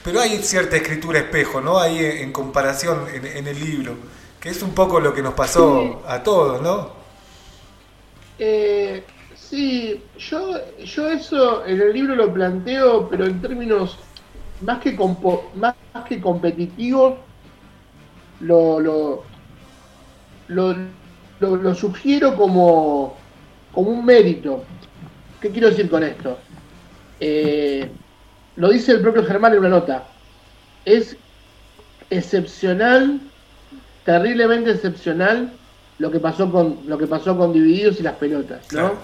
[0.03, 1.79] pero hay cierta escritura espejo, ¿no?
[1.79, 3.97] Ahí en, en comparación en, en el libro,
[4.39, 7.01] que es un poco lo que nos pasó a todos, ¿no?
[8.37, 13.99] Eh, sí, yo, yo eso en el libro lo planteo, pero en términos
[14.59, 17.19] más que, compo- más, más que competitivos,
[18.39, 19.31] lo, lo,
[20.47, 20.75] lo,
[21.39, 23.25] lo- lo sugiero como,
[23.71, 24.65] como un mérito.
[25.41, 26.37] ¿Qué quiero decir con esto?
[27.19, 27.89] Eh,
[28.57, 30.03] lo dice el propio Germán en una nota.
[30.85, 31.17] Es
[32.09, 33.19] excepcional,
[34.05, 35.53] terriblemente excepcional
[35.97, 38.79] lo que pasó con lo que pasó con Divididos y las pelotas, ¿no?
[38.79, 38.97] Claro.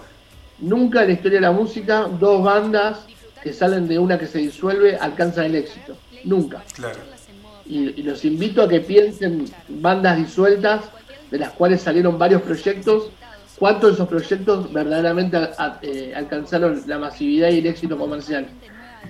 [0.60, 3.06] Nunca en la historia de la música dos bandas
[3.42, 5.96] que salen de una que se disuelve alcanzan el éxito.
[6.24, 6.64] Nunca.
[6.74, 7.00] Claro.
[7.66, 10.86] Y, y los invito a que piensen bandas disueltas,
[11.32, 13.10] de las cuales salieron varios proyectos,
[13.60, 18.48] cuántos de esos proyectos verdaderamente a- a- eh, alcanzaron la masividad y el éxito comercial.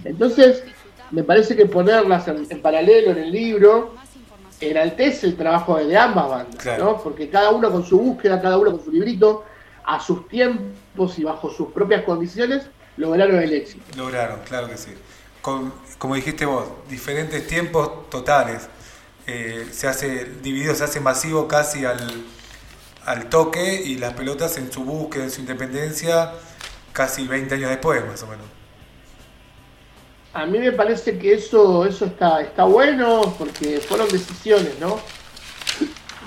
[0.03, 0.63] Entonces,
[1.11, 3.95] me parece que ponerlas en, en paralelo en el libro
[4.59, 6.83] enaltece el trabajo de, ambas bandas, Claro.
[6.85, 6.97] ¿no?
[7.03, 9.45] porque cada uno con su búsqueda, cada uno con su librito,
[9.85, 12.63] a sus tiempos y bajo sus propias condiciones,
[12.97, 13.83] lograron el éxito.
[13.95, 14.89] Lograron, claro que sí.
[15.41, 18.67] con, como dijiste vos, diferentes tiempos totales.
[19.27, 21.97] Eh, se hace, dividido se hace masivo casi al,
[23.07, 26.33] al toque y las pelotas en su búsqueda, en su independencia,
[26.91, 28.45] casi 20 años después, más o menos.
[30.33, 34.99] A mí me parece que eso, eso está, está bueno porque fueron decisiones, ¿no?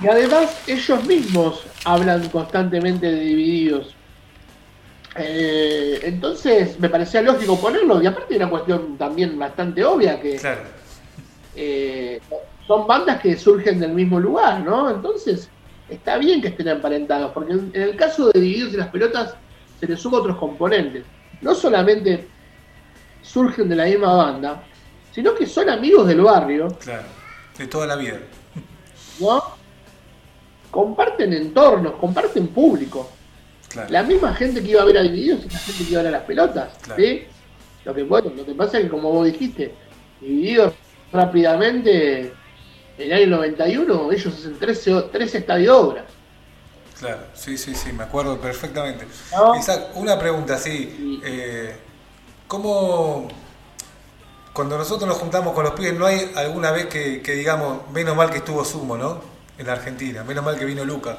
[0.02, 3.94] Y además ellos mismos hablan constantemente de divididos.
[5.16, 10.36] Eh, entonces me parecía lógico ponerlo y aparte era una cuestión también bastante obvia que
[10.36, 10.62] Claro,
[11.56, 12.20] eh,
[12.66, 14.88] son bandas que surgen del mismo lugar, ¿no?
[14.88, 15.50] Entonces
[15.90, 19.34] está bien que estén emparentados porque en el caso de dividirse las pelotas
[19.78, 21.04] se les suma otros componentes.
[21.40, 22.28] No solamente
[23.22, 24.62] surgen de la misma banda,
[25.12, 27.06] sino que son amigos del barrio, claro.
[27.56, 28.18] De toda la vida.
[29.20, 29.42] ¿no?
[30.70, 33.10] Comparten entornos, comparten público.
[33.68, 33.90] Claro.
[33.90, 36.04] La misma gente que iba a ver a Divididos es la gente que iba a
[36.04, 36.78] ver a las pelotas.
[36.82, 37.02] Claro.
[37.02, 37.24] ¿sí?
[37.84, 39.74] Lo, que, bueno, lo que pasa es que, como vos dijiste,
[40.20, 40.74] Divididos
[41.12, 42.32] rápidamente,
[43.00, 46.04] en el año 91, ellos hacen 13, o- 13 estadios de obras.
[46.98, 49.06] Claro, sí, sí, sí, me acuerdo perfectamente.
[49.32, 49.56] ¿No?
[49.56, 51.20] Isaac, una pregunta, sí.
[51.24, 51.74] eh,
[52.46, 53.28] ¿Cómo,
[54.52, 58.16] cuando nosotros nos juntamos con los pibes, no hay alguna vez que, que digamos, menos
[58.16, 59.20] mal que estuvo Sumo, ¿no?
[59.58, 61.16] En la Argentina, menos mal que vino Luca.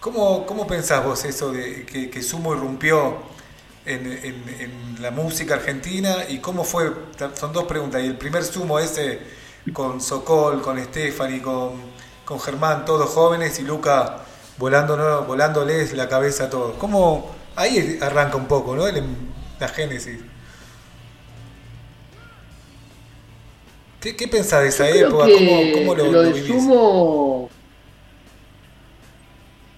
[0.00, 3.16] ¿Cómo, cómo pensás vos eso de que, que Sumo irrumpió
[3.84, 6.92] en, en- en la música argentina y cómo fue?
[7.34, 8.02] Son dos preguntas.
[8.02, 9.18] Y el primer Sumo ese
[9.72, 11.72] con Sokol, con Stephanie, con,
[12.24, 14.18] con Germán, todos jóvenes y Luca
[14.58, 16.76] volando, volándoles la cabeza a todos.
[16.76, 17.34] ¿Cómo?
[17.56, 18.86] Ahí arranca un poco, ¿no?
[18.86, 19.04] El-
[19.58, 20.20] la génesis.
[24.00, 25.24] ¿Qué, qué pensás de esa Creo época?
[25.32, 26.34] ¿Cómo, cómo lo, lo de?
[26.34, 27.48] Sumo.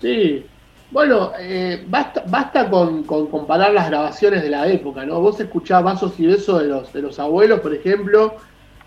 [0.00, 0.46] Sí.
[0.90, 5.20] Bueno, eh, basta, basta con, con comparar las grabaciones de la época, ¿no?
[5.20, 8.36] Vos escuchás Vasos y Besos de los, de los abuelos, por ejemplo,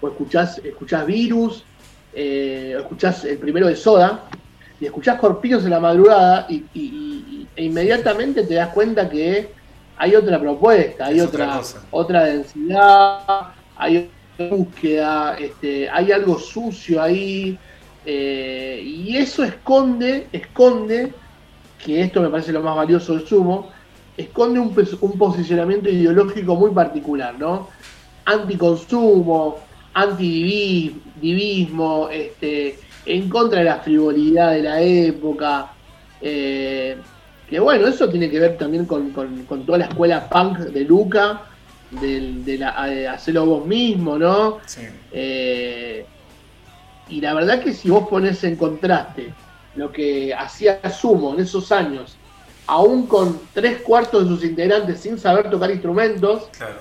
[0.02, 1.66] o escuchás, escuchás Virus,
[2.12, 4.30] eh, o escuchás el primero de Soda,
[4.80, 9.54] y escuchás Corpiños en la madrugada, y, y- y- e inmediatamente te das cuenta que
[9.96, 11.62] hay otra propuesta, hay Es otra
[11.92, 17.60] otra, densidad, hay otra búsqueda, este, hay algo sucio ahí,
[18.04, 21.14] eh, y eso esconde, esconde,
[21.78, 23.72] que esto me parece lo más valioso del sumo,
[24.18, 24.74] esconde un
[25.18, 27.70] posicionamiento ideológico muy particular, ¿no?
[28.26, 29.58] Anticonsumo,
[29.94, 35.76] antidivismo, este, en contra de la frivolidad de la época.
[36.20, 37.04] eh,
[37.48, 40.82] que bueno, eso tiene que ver también con, con- con toda la escuela punk de
[40.86, 41.48] Luca,
[41.90, 44.60] del- de, la, de hacerlo vos mismo, ¿no?
[44.68, 44.82] Sí.
[45.10, 46.08] Eh,
[47.08, 49.36] y la verdad que si vos pones en contraste
[49.74, 52.22] lo que hacía Sumo en esos años,
[52.68, 56.80] aún con tres cuartos de sus integrantes sin saber tocar instrumentos, Claro.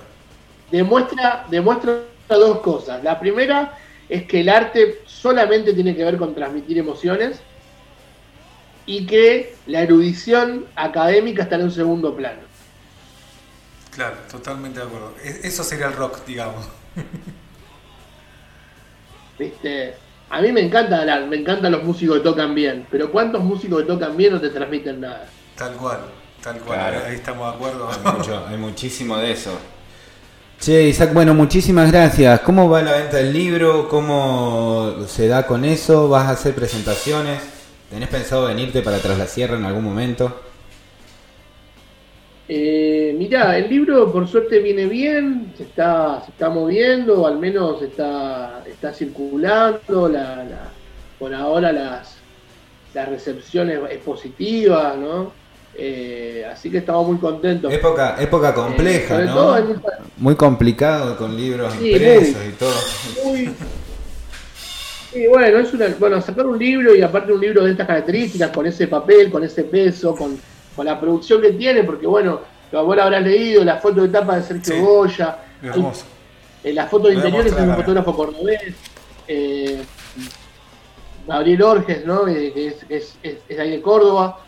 [0.70, 2.06] demuestra, demuestra
[2.38, 3.02] dos cosas.
[3.04, 3.76] La primera
[4.08, 7.40] es que el arte solamente tiene que ver con transmitir emociones
[8.86, 12.40] y que la erudición académica está en un segundo plano.
[13.94, 15.14] Claro, totalmente de acuerdo.
[15.22, 16.66] E- Eso sería el rock, digamos.
[19.38, 19.94] ¿Viste?
[20.28, 23.82] A mí me encanta hablar, me encantan los músicos que tocan bien, pero ¿cuántos músicos
[23.82, 25.26] que tocan bien no te transmiten nada?
[25.56, 26.00] Tal cual,
[26.42, 26.78] tal cual.
[26.78, 27.00] Claro.
[27.06, 27.90] Ahí estamos de acuerdo.
[27.90, 29.58] Hay, mucho- hay muchísimo de eso.
[30.60, 32.40] Che, Isaac, bueno, muchísimas gracias.
[32.40, 33.88] ¿Cómo va la venta del libro?
[33.88, 36.10] ¿Cómo se da con eso?
[36.10, 37.40] ¿Vas a hacer presentaciones?
[37.88, 40.38] ¿Tenés pensado venirte para Tras la Sierra en algún momento?
[42.46, 47.80] Eh, mirá, el libro por suerte viene bien, se está, se está moviendo, al menos
[47.80, 50.44] está, está circulando, la,
[51.18, 52.16] por ahora las,
[52.92, 55.39] la recepción es, es positiva, ¿no?
[55.76, 57.72] Eh, así que estamos muy contentos.
[57.72, 59.80] Época, época compleja, Eh, sobre ¿no?
[60.18, 62.46] Muy complicado con libros Sí, impresos muy.
[62.48, 62.74] y todo.
[63.24, 63.54] muy-
[65.12, 68.50] Sí, bueno, es una, bueno, sacar un libro y aparte un libro de estas características,
[68.50, 70.38] con ese papel, con ese peso, con,
[70.76, 72.40] con la producción que tiene, porque bueno,
[72.72, 74.80] vos lo habrás leído, la foto de tapa de Sergio Sí.
[74.80, 76.04] Goya, Hermoso.
[76.62, 78.74] Eh, la foto de interiores es un fotógrafo cordobés.
[79.26, 79.82] eh,
[81.26, 82.26] Gabriel Orges, ¿no?
[82.28, 84.40] Eh, que es, es, es- es de ahí de Córdoba.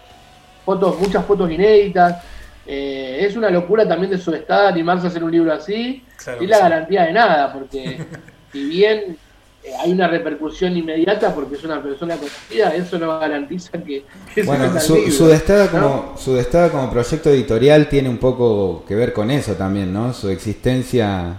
[0.64, 2.22] Fotos, muchas fotos inéditas.
[2.66, 6.04] Eh, es una locura también de su estado animarse a hacer un libro así.
[6.22, 6.62] Claro y que la sí.
[6.62, 7.98] garantía de nada, porque
[8.52, 9.16] si bien
[9.64, 14.04] eh, hay una repercusión inmediata porque es una persona conocida, eso no garantiza que,
[14.34, 15.70] que Bueno, su, libro, Sudestada ¿no?
[15.70, 20.12] como, Sudestada como proyecto editorial tiene un poco que ver con eso también, ¿no?
[20.12, 21.36] Su existencia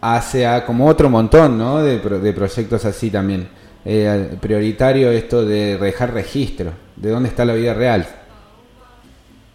[0.00, 1.82] hace a como otro montón, ¿no?
[1.82, 1.98] De
[2.32, 3.48] proyectos así también.
[3.88, 8.06] Eh, prioritario esto de dejar registro, de dónde está la vida real.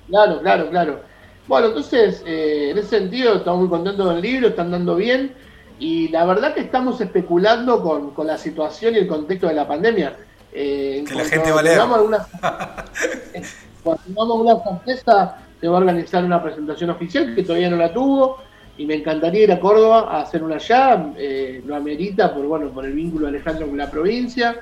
[0.08, 1.00] Claro, claro, claro.
[1.48, 5.34] Bueno, entonces, eh, en ese sentido, estamos muy contentos con el libro, están dando bien.
[5.80, 9.68] Y la verdad que estamos especulando con, con la situación y el contexto de la
[9.68, 10.16] pandemia.
[10.54, 11.80] Eh, Que la gente va a leer.
[11.80, 12.28] alguna-
[13.84, 17.92] cuando tengamos una certeza, se va a organizar una presentación oficial que todavía no la
[17.92, 18.38] tuvo.
[18.78, 21.12] Y me encantaría ir a Córdoba a hacer una allá.
[21.18, 24.56] eh, lo amerita por, bueno, por el vínculo de Alejandro con la provincia.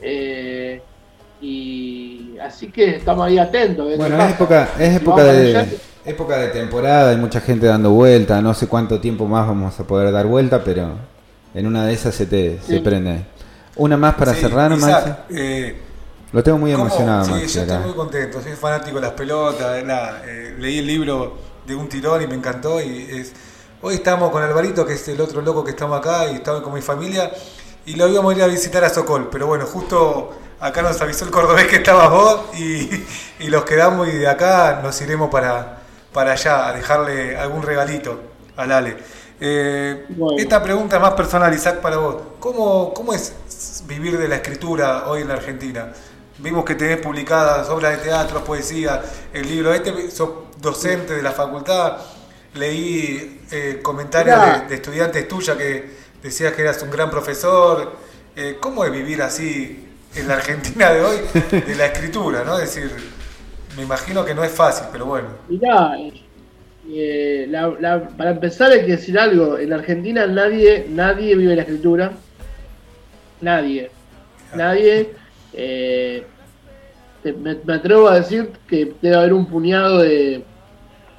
[0.00, 0.80] Eh,
[1.42, 3.86] y así que estamos ahí atentos.
[3.88, 8.40] qué Bueno, es época, es época de, época de temporada, hay mucha gente dando vuelta,
[8.40, 10.92] no sé cuánto tiempo más vamos a poder dar vuelta, pero
[11.54, 13.24] en una de esas se te se prende.
[13.76, 15.76] Una más para Sí, cerrar, Isaac, eh,
[16.32, 16.84] Lo tengo muy ¿cómo?
[16.86, 20.54] emocionado, Sí, Maxi, yo estoy muy contento, soy fanático de las pelotas, de nada, eh,
[20.58, 21.36] leí el libro
[21.66, 23.32] de un tirón y me encantó y es...
[23.84, 26.72] Hoy estamos con Alvarito, que es el otro loco que estamos acá, y estamos con
[26.72, 27.32] mi familia,
[27.84, 30.30] y lo íbamos a ir a visitar a Sokol, pero bueno, justo
[30.62, 32.88] acá nos avisó el cordobés que estabas vos, y,
[33.40, 35.78] y los quedamos y de acá nos iremos para,
[36.12, 38.20] para allá a dejarle algún regalito
[38.56, 38.96] al Ale.
[39.40, 40.38] Eh, Bueno.
[40.40, 42.16] Esta pregunta es más personal, Isaac, para vos.
[42.38, 43.34] ¿Cómo, ¿Cómo es
[43.86, 45.92] vivir de la escritura hoy en la Argentina?
[46.38, 49.02] Vimos que tenés publicadas obras de teatro, poesía,
[49.32, 51.96] el libro este, sos docente de la facultad,
[52.54, 55.90] leí eh, comentarios de estudiantes tuyas que
[56.22, 57.92] decías que eras un gran profesor.
[58.36, 61.16] Eh, ¿Cómo es vivir así en la Argentina de hoy
[61.50, 62.44] de la escritura?
[62.44, 62.58] ¿no?
[62.58, 62.90] Es decir,
[63.76, 65.28] me imagino que no es fácil, pero bueno.
[65.48, 65.92] Mirá,
[66.90, 69.58] eh, la- la- para empezar hay que decir algo.
[69.58, 72.12] En Argentina nadie, nadie vive la escritura.
[73.40, 73.90] Nadie.
[74.54, 75.10] Nadie.
[75.54, 76.26] eh,
[77.24, 80.42] me, me atrevo a decir que debe haber un puñado de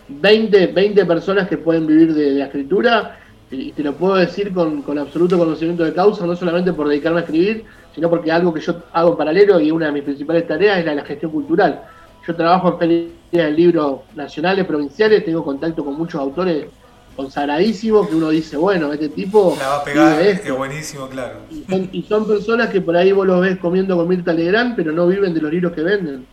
[0.10, 3.20] 20, 20 personas que pueden vivir de, de la escritura.
[3.56, 7.20] Y te lo puedo decir con, con absoluto conocimiento de causa, no solamente por dedicarme
[7.20, 10.47] a escribir, sino porque algo que yo hago en paralelo y una de mis principales
[10.47, 11.84] tareas es la de la gestión cultural.
[12.22, 16.72] Yo trabajo en ferias de libros nacionales, provinciales, tengo contacto con muchos autores
[17.14, 21.45] consagradísimos que uno dice, bueno, este tipo La va a pegar, es buenísimo, claro.
[21.47, 24.76] Y son, y son personas que por ahí vos los ves comiendo con Mirta Legrand,
[24.76, 26.28] pero no viven de los libros que venden.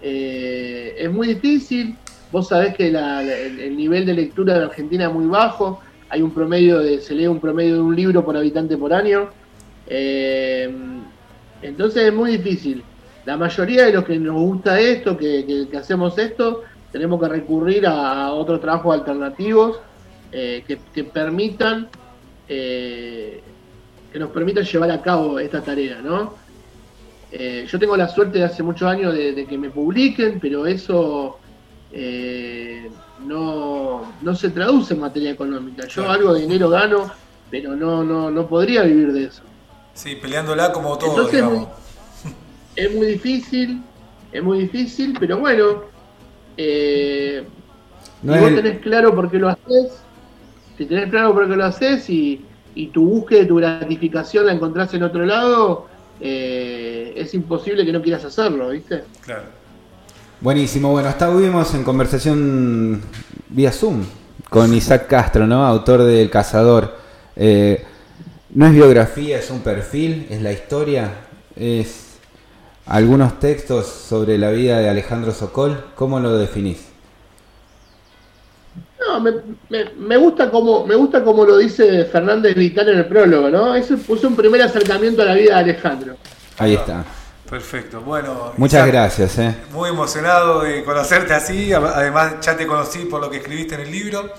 [0.00, 2.00] Eh, es muy difícil,
[2.30, 5.80] vos sabés que la- el, el nivel de lectura de Argentina es muy bajo,
[6.14, 9.30] hay un promedio de, se lee un promedio de un libro por habitante por año,
[9.86, 10.72] Eh,
[11.60, 12.82] entonces es muy difícil.
[13.26, 16.62] La mayoría de los que nos gusta esto, que, hacemos esto,
[16.92, 19.80] tenemos que recurrir a, otros trabajos alternativos
[20.32, 21.88] eh, que, permitan
[22.48, 23.42] eh,
[24.12, 26.34] que nos permitan llevar a cabo esta tarea, ¿no?
[27.70, 31.40] Yo tengo la suerte de hace muchos años de, que me publiquen, pero eso
[33.20, 35.86] no, no se traduce en materia económica.
[35.86, 36.10] Yo Claro.
[36.10, 37.10] algo de dinero gano,
[37.50, 39.42] pero no, no, no podría vivir de eso.
[39.94, 41.68] Sí, peleándola como todo, Entonces, digamos.
[42.76, 43.82] Es muy difícil,
[44.32, 45.84] es muy difícil, pero bueno,
[46.56, 47.44] eh,
[48.22, 50.02] No si es vos tenés claro por qué lo haces,
[50.76, 52.44] si tenés claro por qué lo haces y,
[52.74, 55.86] y tu búsqueda, tu gratificación la encontrás en otro lado,
[56.20, 59.04] eh, es imposible que no quieras hacerlo, ¿viste?
[59.20, 59.44] Claro.
[60.44, 63.00] Buenísimo, bueno, estuvimos en conversación
[63.48, 64.04] vía Zoom
[64.50, 65.64] con Isaac Castro, ¿no?
[65.64, 66.98] Autor de El Cazador.
[67.34, 67.82] Eh,
[68.50, 71.12] no es biografía, es un perfil, es la historia,
[71.56, 72.18] es
[72.84, 75.82] algunos textos sobre la vida de Alejandro Sokol.
[75.94, 76.88] ¿Cómo lo definís?
[79.00, 79.32] No, me,
[79.70, 83.74] me, me gusta como me gusta como lo dice Fernández Vital en el prólogo, ¿no?
[83.74, 86.16] Eso puso un primer acercamiento a la vida de Alejandro.
[86.58, 87.02] Ahí está.
[87.48, 88.00] Perfecto.
[88.00, 89.54] Bueno, Muchas gracias, ¿eh?
[89.70, 91.72] Muy emocionado de conocerte así.
[91.72, 94.32] Además, ya te conocí por lo que escribiste en el libro.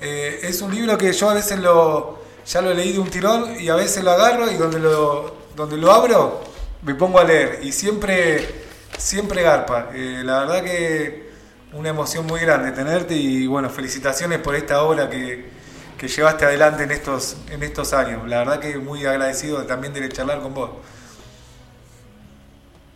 [0.00, 3.58] Eh, es un libro que yo a veces lo ya lo leí de un tirón
[3.58, 6.42] y a veces lo agarro y donde lo donde lo abro
[6.82, 8.46] me pongo a leer y siempre
[8.98, 9.88] siempre garpa.
[9.94, 11.30] Eh, la verdad que
[11.72, 15.46] una emoción muy grande tenerte y bueno felicitaciones por esta obra que,
[15.96, 18.28] que llevaste adelante en estos en estos años.
[18.28, 20.70] La verdad que muy agradecido también de charlar con vos.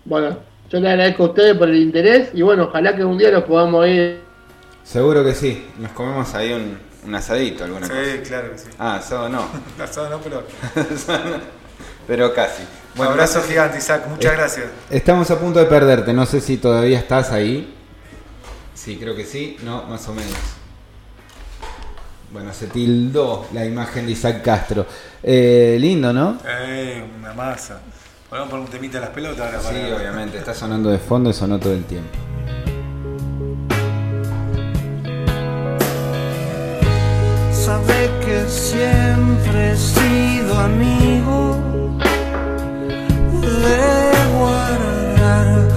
[0.08, 0.38] Bueno,
[0.70, 3.44] yo le agradezco a ustedes por el interés y bueno, ojalá que un día nos
[3.44, 4.20] podamos ir.
[4.82, 5.66] Seguro que sí.
[5.78, 8.22] Nos comemos ahí un, un asadito, alguna Sí, cosa.
[8.26, 8.68] claro que sí.
[8.78, 9.44] Ah, asado no.
[9.82, 10.44] Asado no, pero
[12.06, 12.62] Pero casi.
[12.96, 14.06] Un abrazo gigante, Isaac.
[14.08, 14.66] Muchas Eh, gracias.
[14.88, 17.74] Estamos a punto de perderte, no sé si todavía estás ahí.
[18.74, 20.32] Sí, creo que sí, no, más o menos.
[22.32, 24.86] Bueno, se tildó la imagen de Isaac Castro.
[25.22, 26.38] Eh, lindo, ¿no?
[26.46, 27.80] Eh, una masa.
[28.30, 29.60] Vamos por un temita de las pelotas ahora.
[29.60, 32.16] Sí, para- obviamente, está sonando de fondo y sonó todo el tiempo.
[37.52, 41.56] Sabe que siempre he sido amigo
[43.42, 43.78] de
[44.38, 45.68] guardar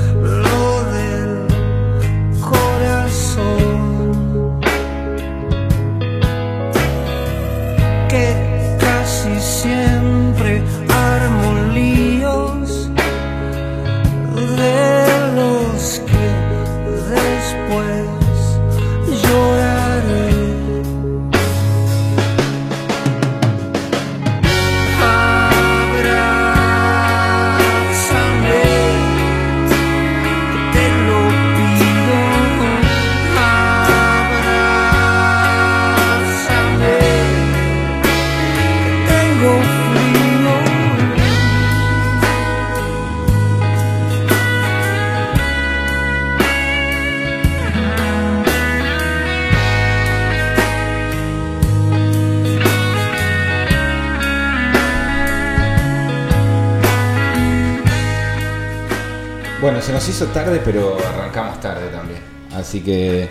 [60.21, 62.19] hizo tarde, pero arrancamos tarde también.
[62.55, 63.29] Así que,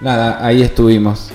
[0.00, 1.30] nada, ahí estuvimos.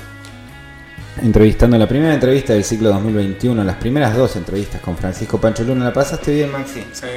[1.22, 5.86] Entrevistando la primera entrevista del ciclo 2021, las primeras dos entrevistas con Francisco Pancho Luna.
[5.86, 6.86] ¿La pasaste bien, Maxi?
[6.94, 7.08] Sí,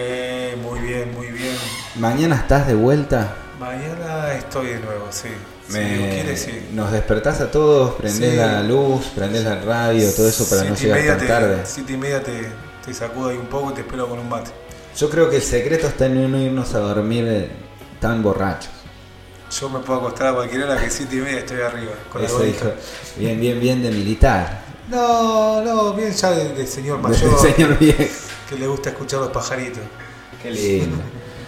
[0.62, 1.55] muy bien, muy bien.
[1.97, 3.35] ¿Mañana estás de vuelta?
[3.61, 5.28] Mañana estoy de nuevo, sí.
[5.68, 6.66] Si Me- quiere, sí.
[6.72, 8.37] Nos despertás a todos, prendés Sí.
[8.37, 11.57] la luz, prendés la radio, todo eso para no Siete llegar tan te- tarde.
[11.64, 12.49] Siete y media te,
[12.85, 14.51] te sacudo ahí un poco y te espero con un mate.
[14.99, 17.51] Yo creo que el secreto está en no irnos a dormir
[18.03, 18.71] eh, tan borrachos.
[19.61, 21.93] Yo me puedo acostar a cualquier hora que siete y media estoy arriba.
[22.11, 22.73] Con Eso dijo,
[23.19, 24.63] bien, bien, bien de militar.
[24.89, 27.43] No, no, bien ya de, de señor mayor.
[27.43, 28.03] Del señor viejo.
[28.49, 29.83] Que le gusta escuchar los pajaritos.
[30.43, 30.97] Qué lindo.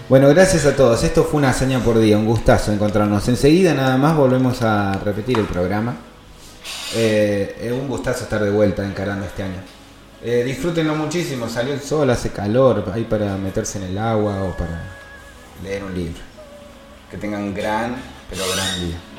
[0.09, 1.03] Bueno, gracias a todos.
[1.03, 3.27] Esto fue una hazaña por día, un gustazo encontrarnos.
[3.29, 5.97] Enseguida nada más volvemos a repetir el programa.
[6.95, 9.63] Eh, es un gustazo estar de vuelta encarando este año.
[10.23, 14.57] Eh, disfrútenlo muchísimo, salió el sol, hace calor, hay para meterse en el agua o
[14.57, 14.83] para
[15.63, 16.34] leer un libro.
[17.15, 17.95] Que tengan gran,
[18.29, 19.14] pero gran día.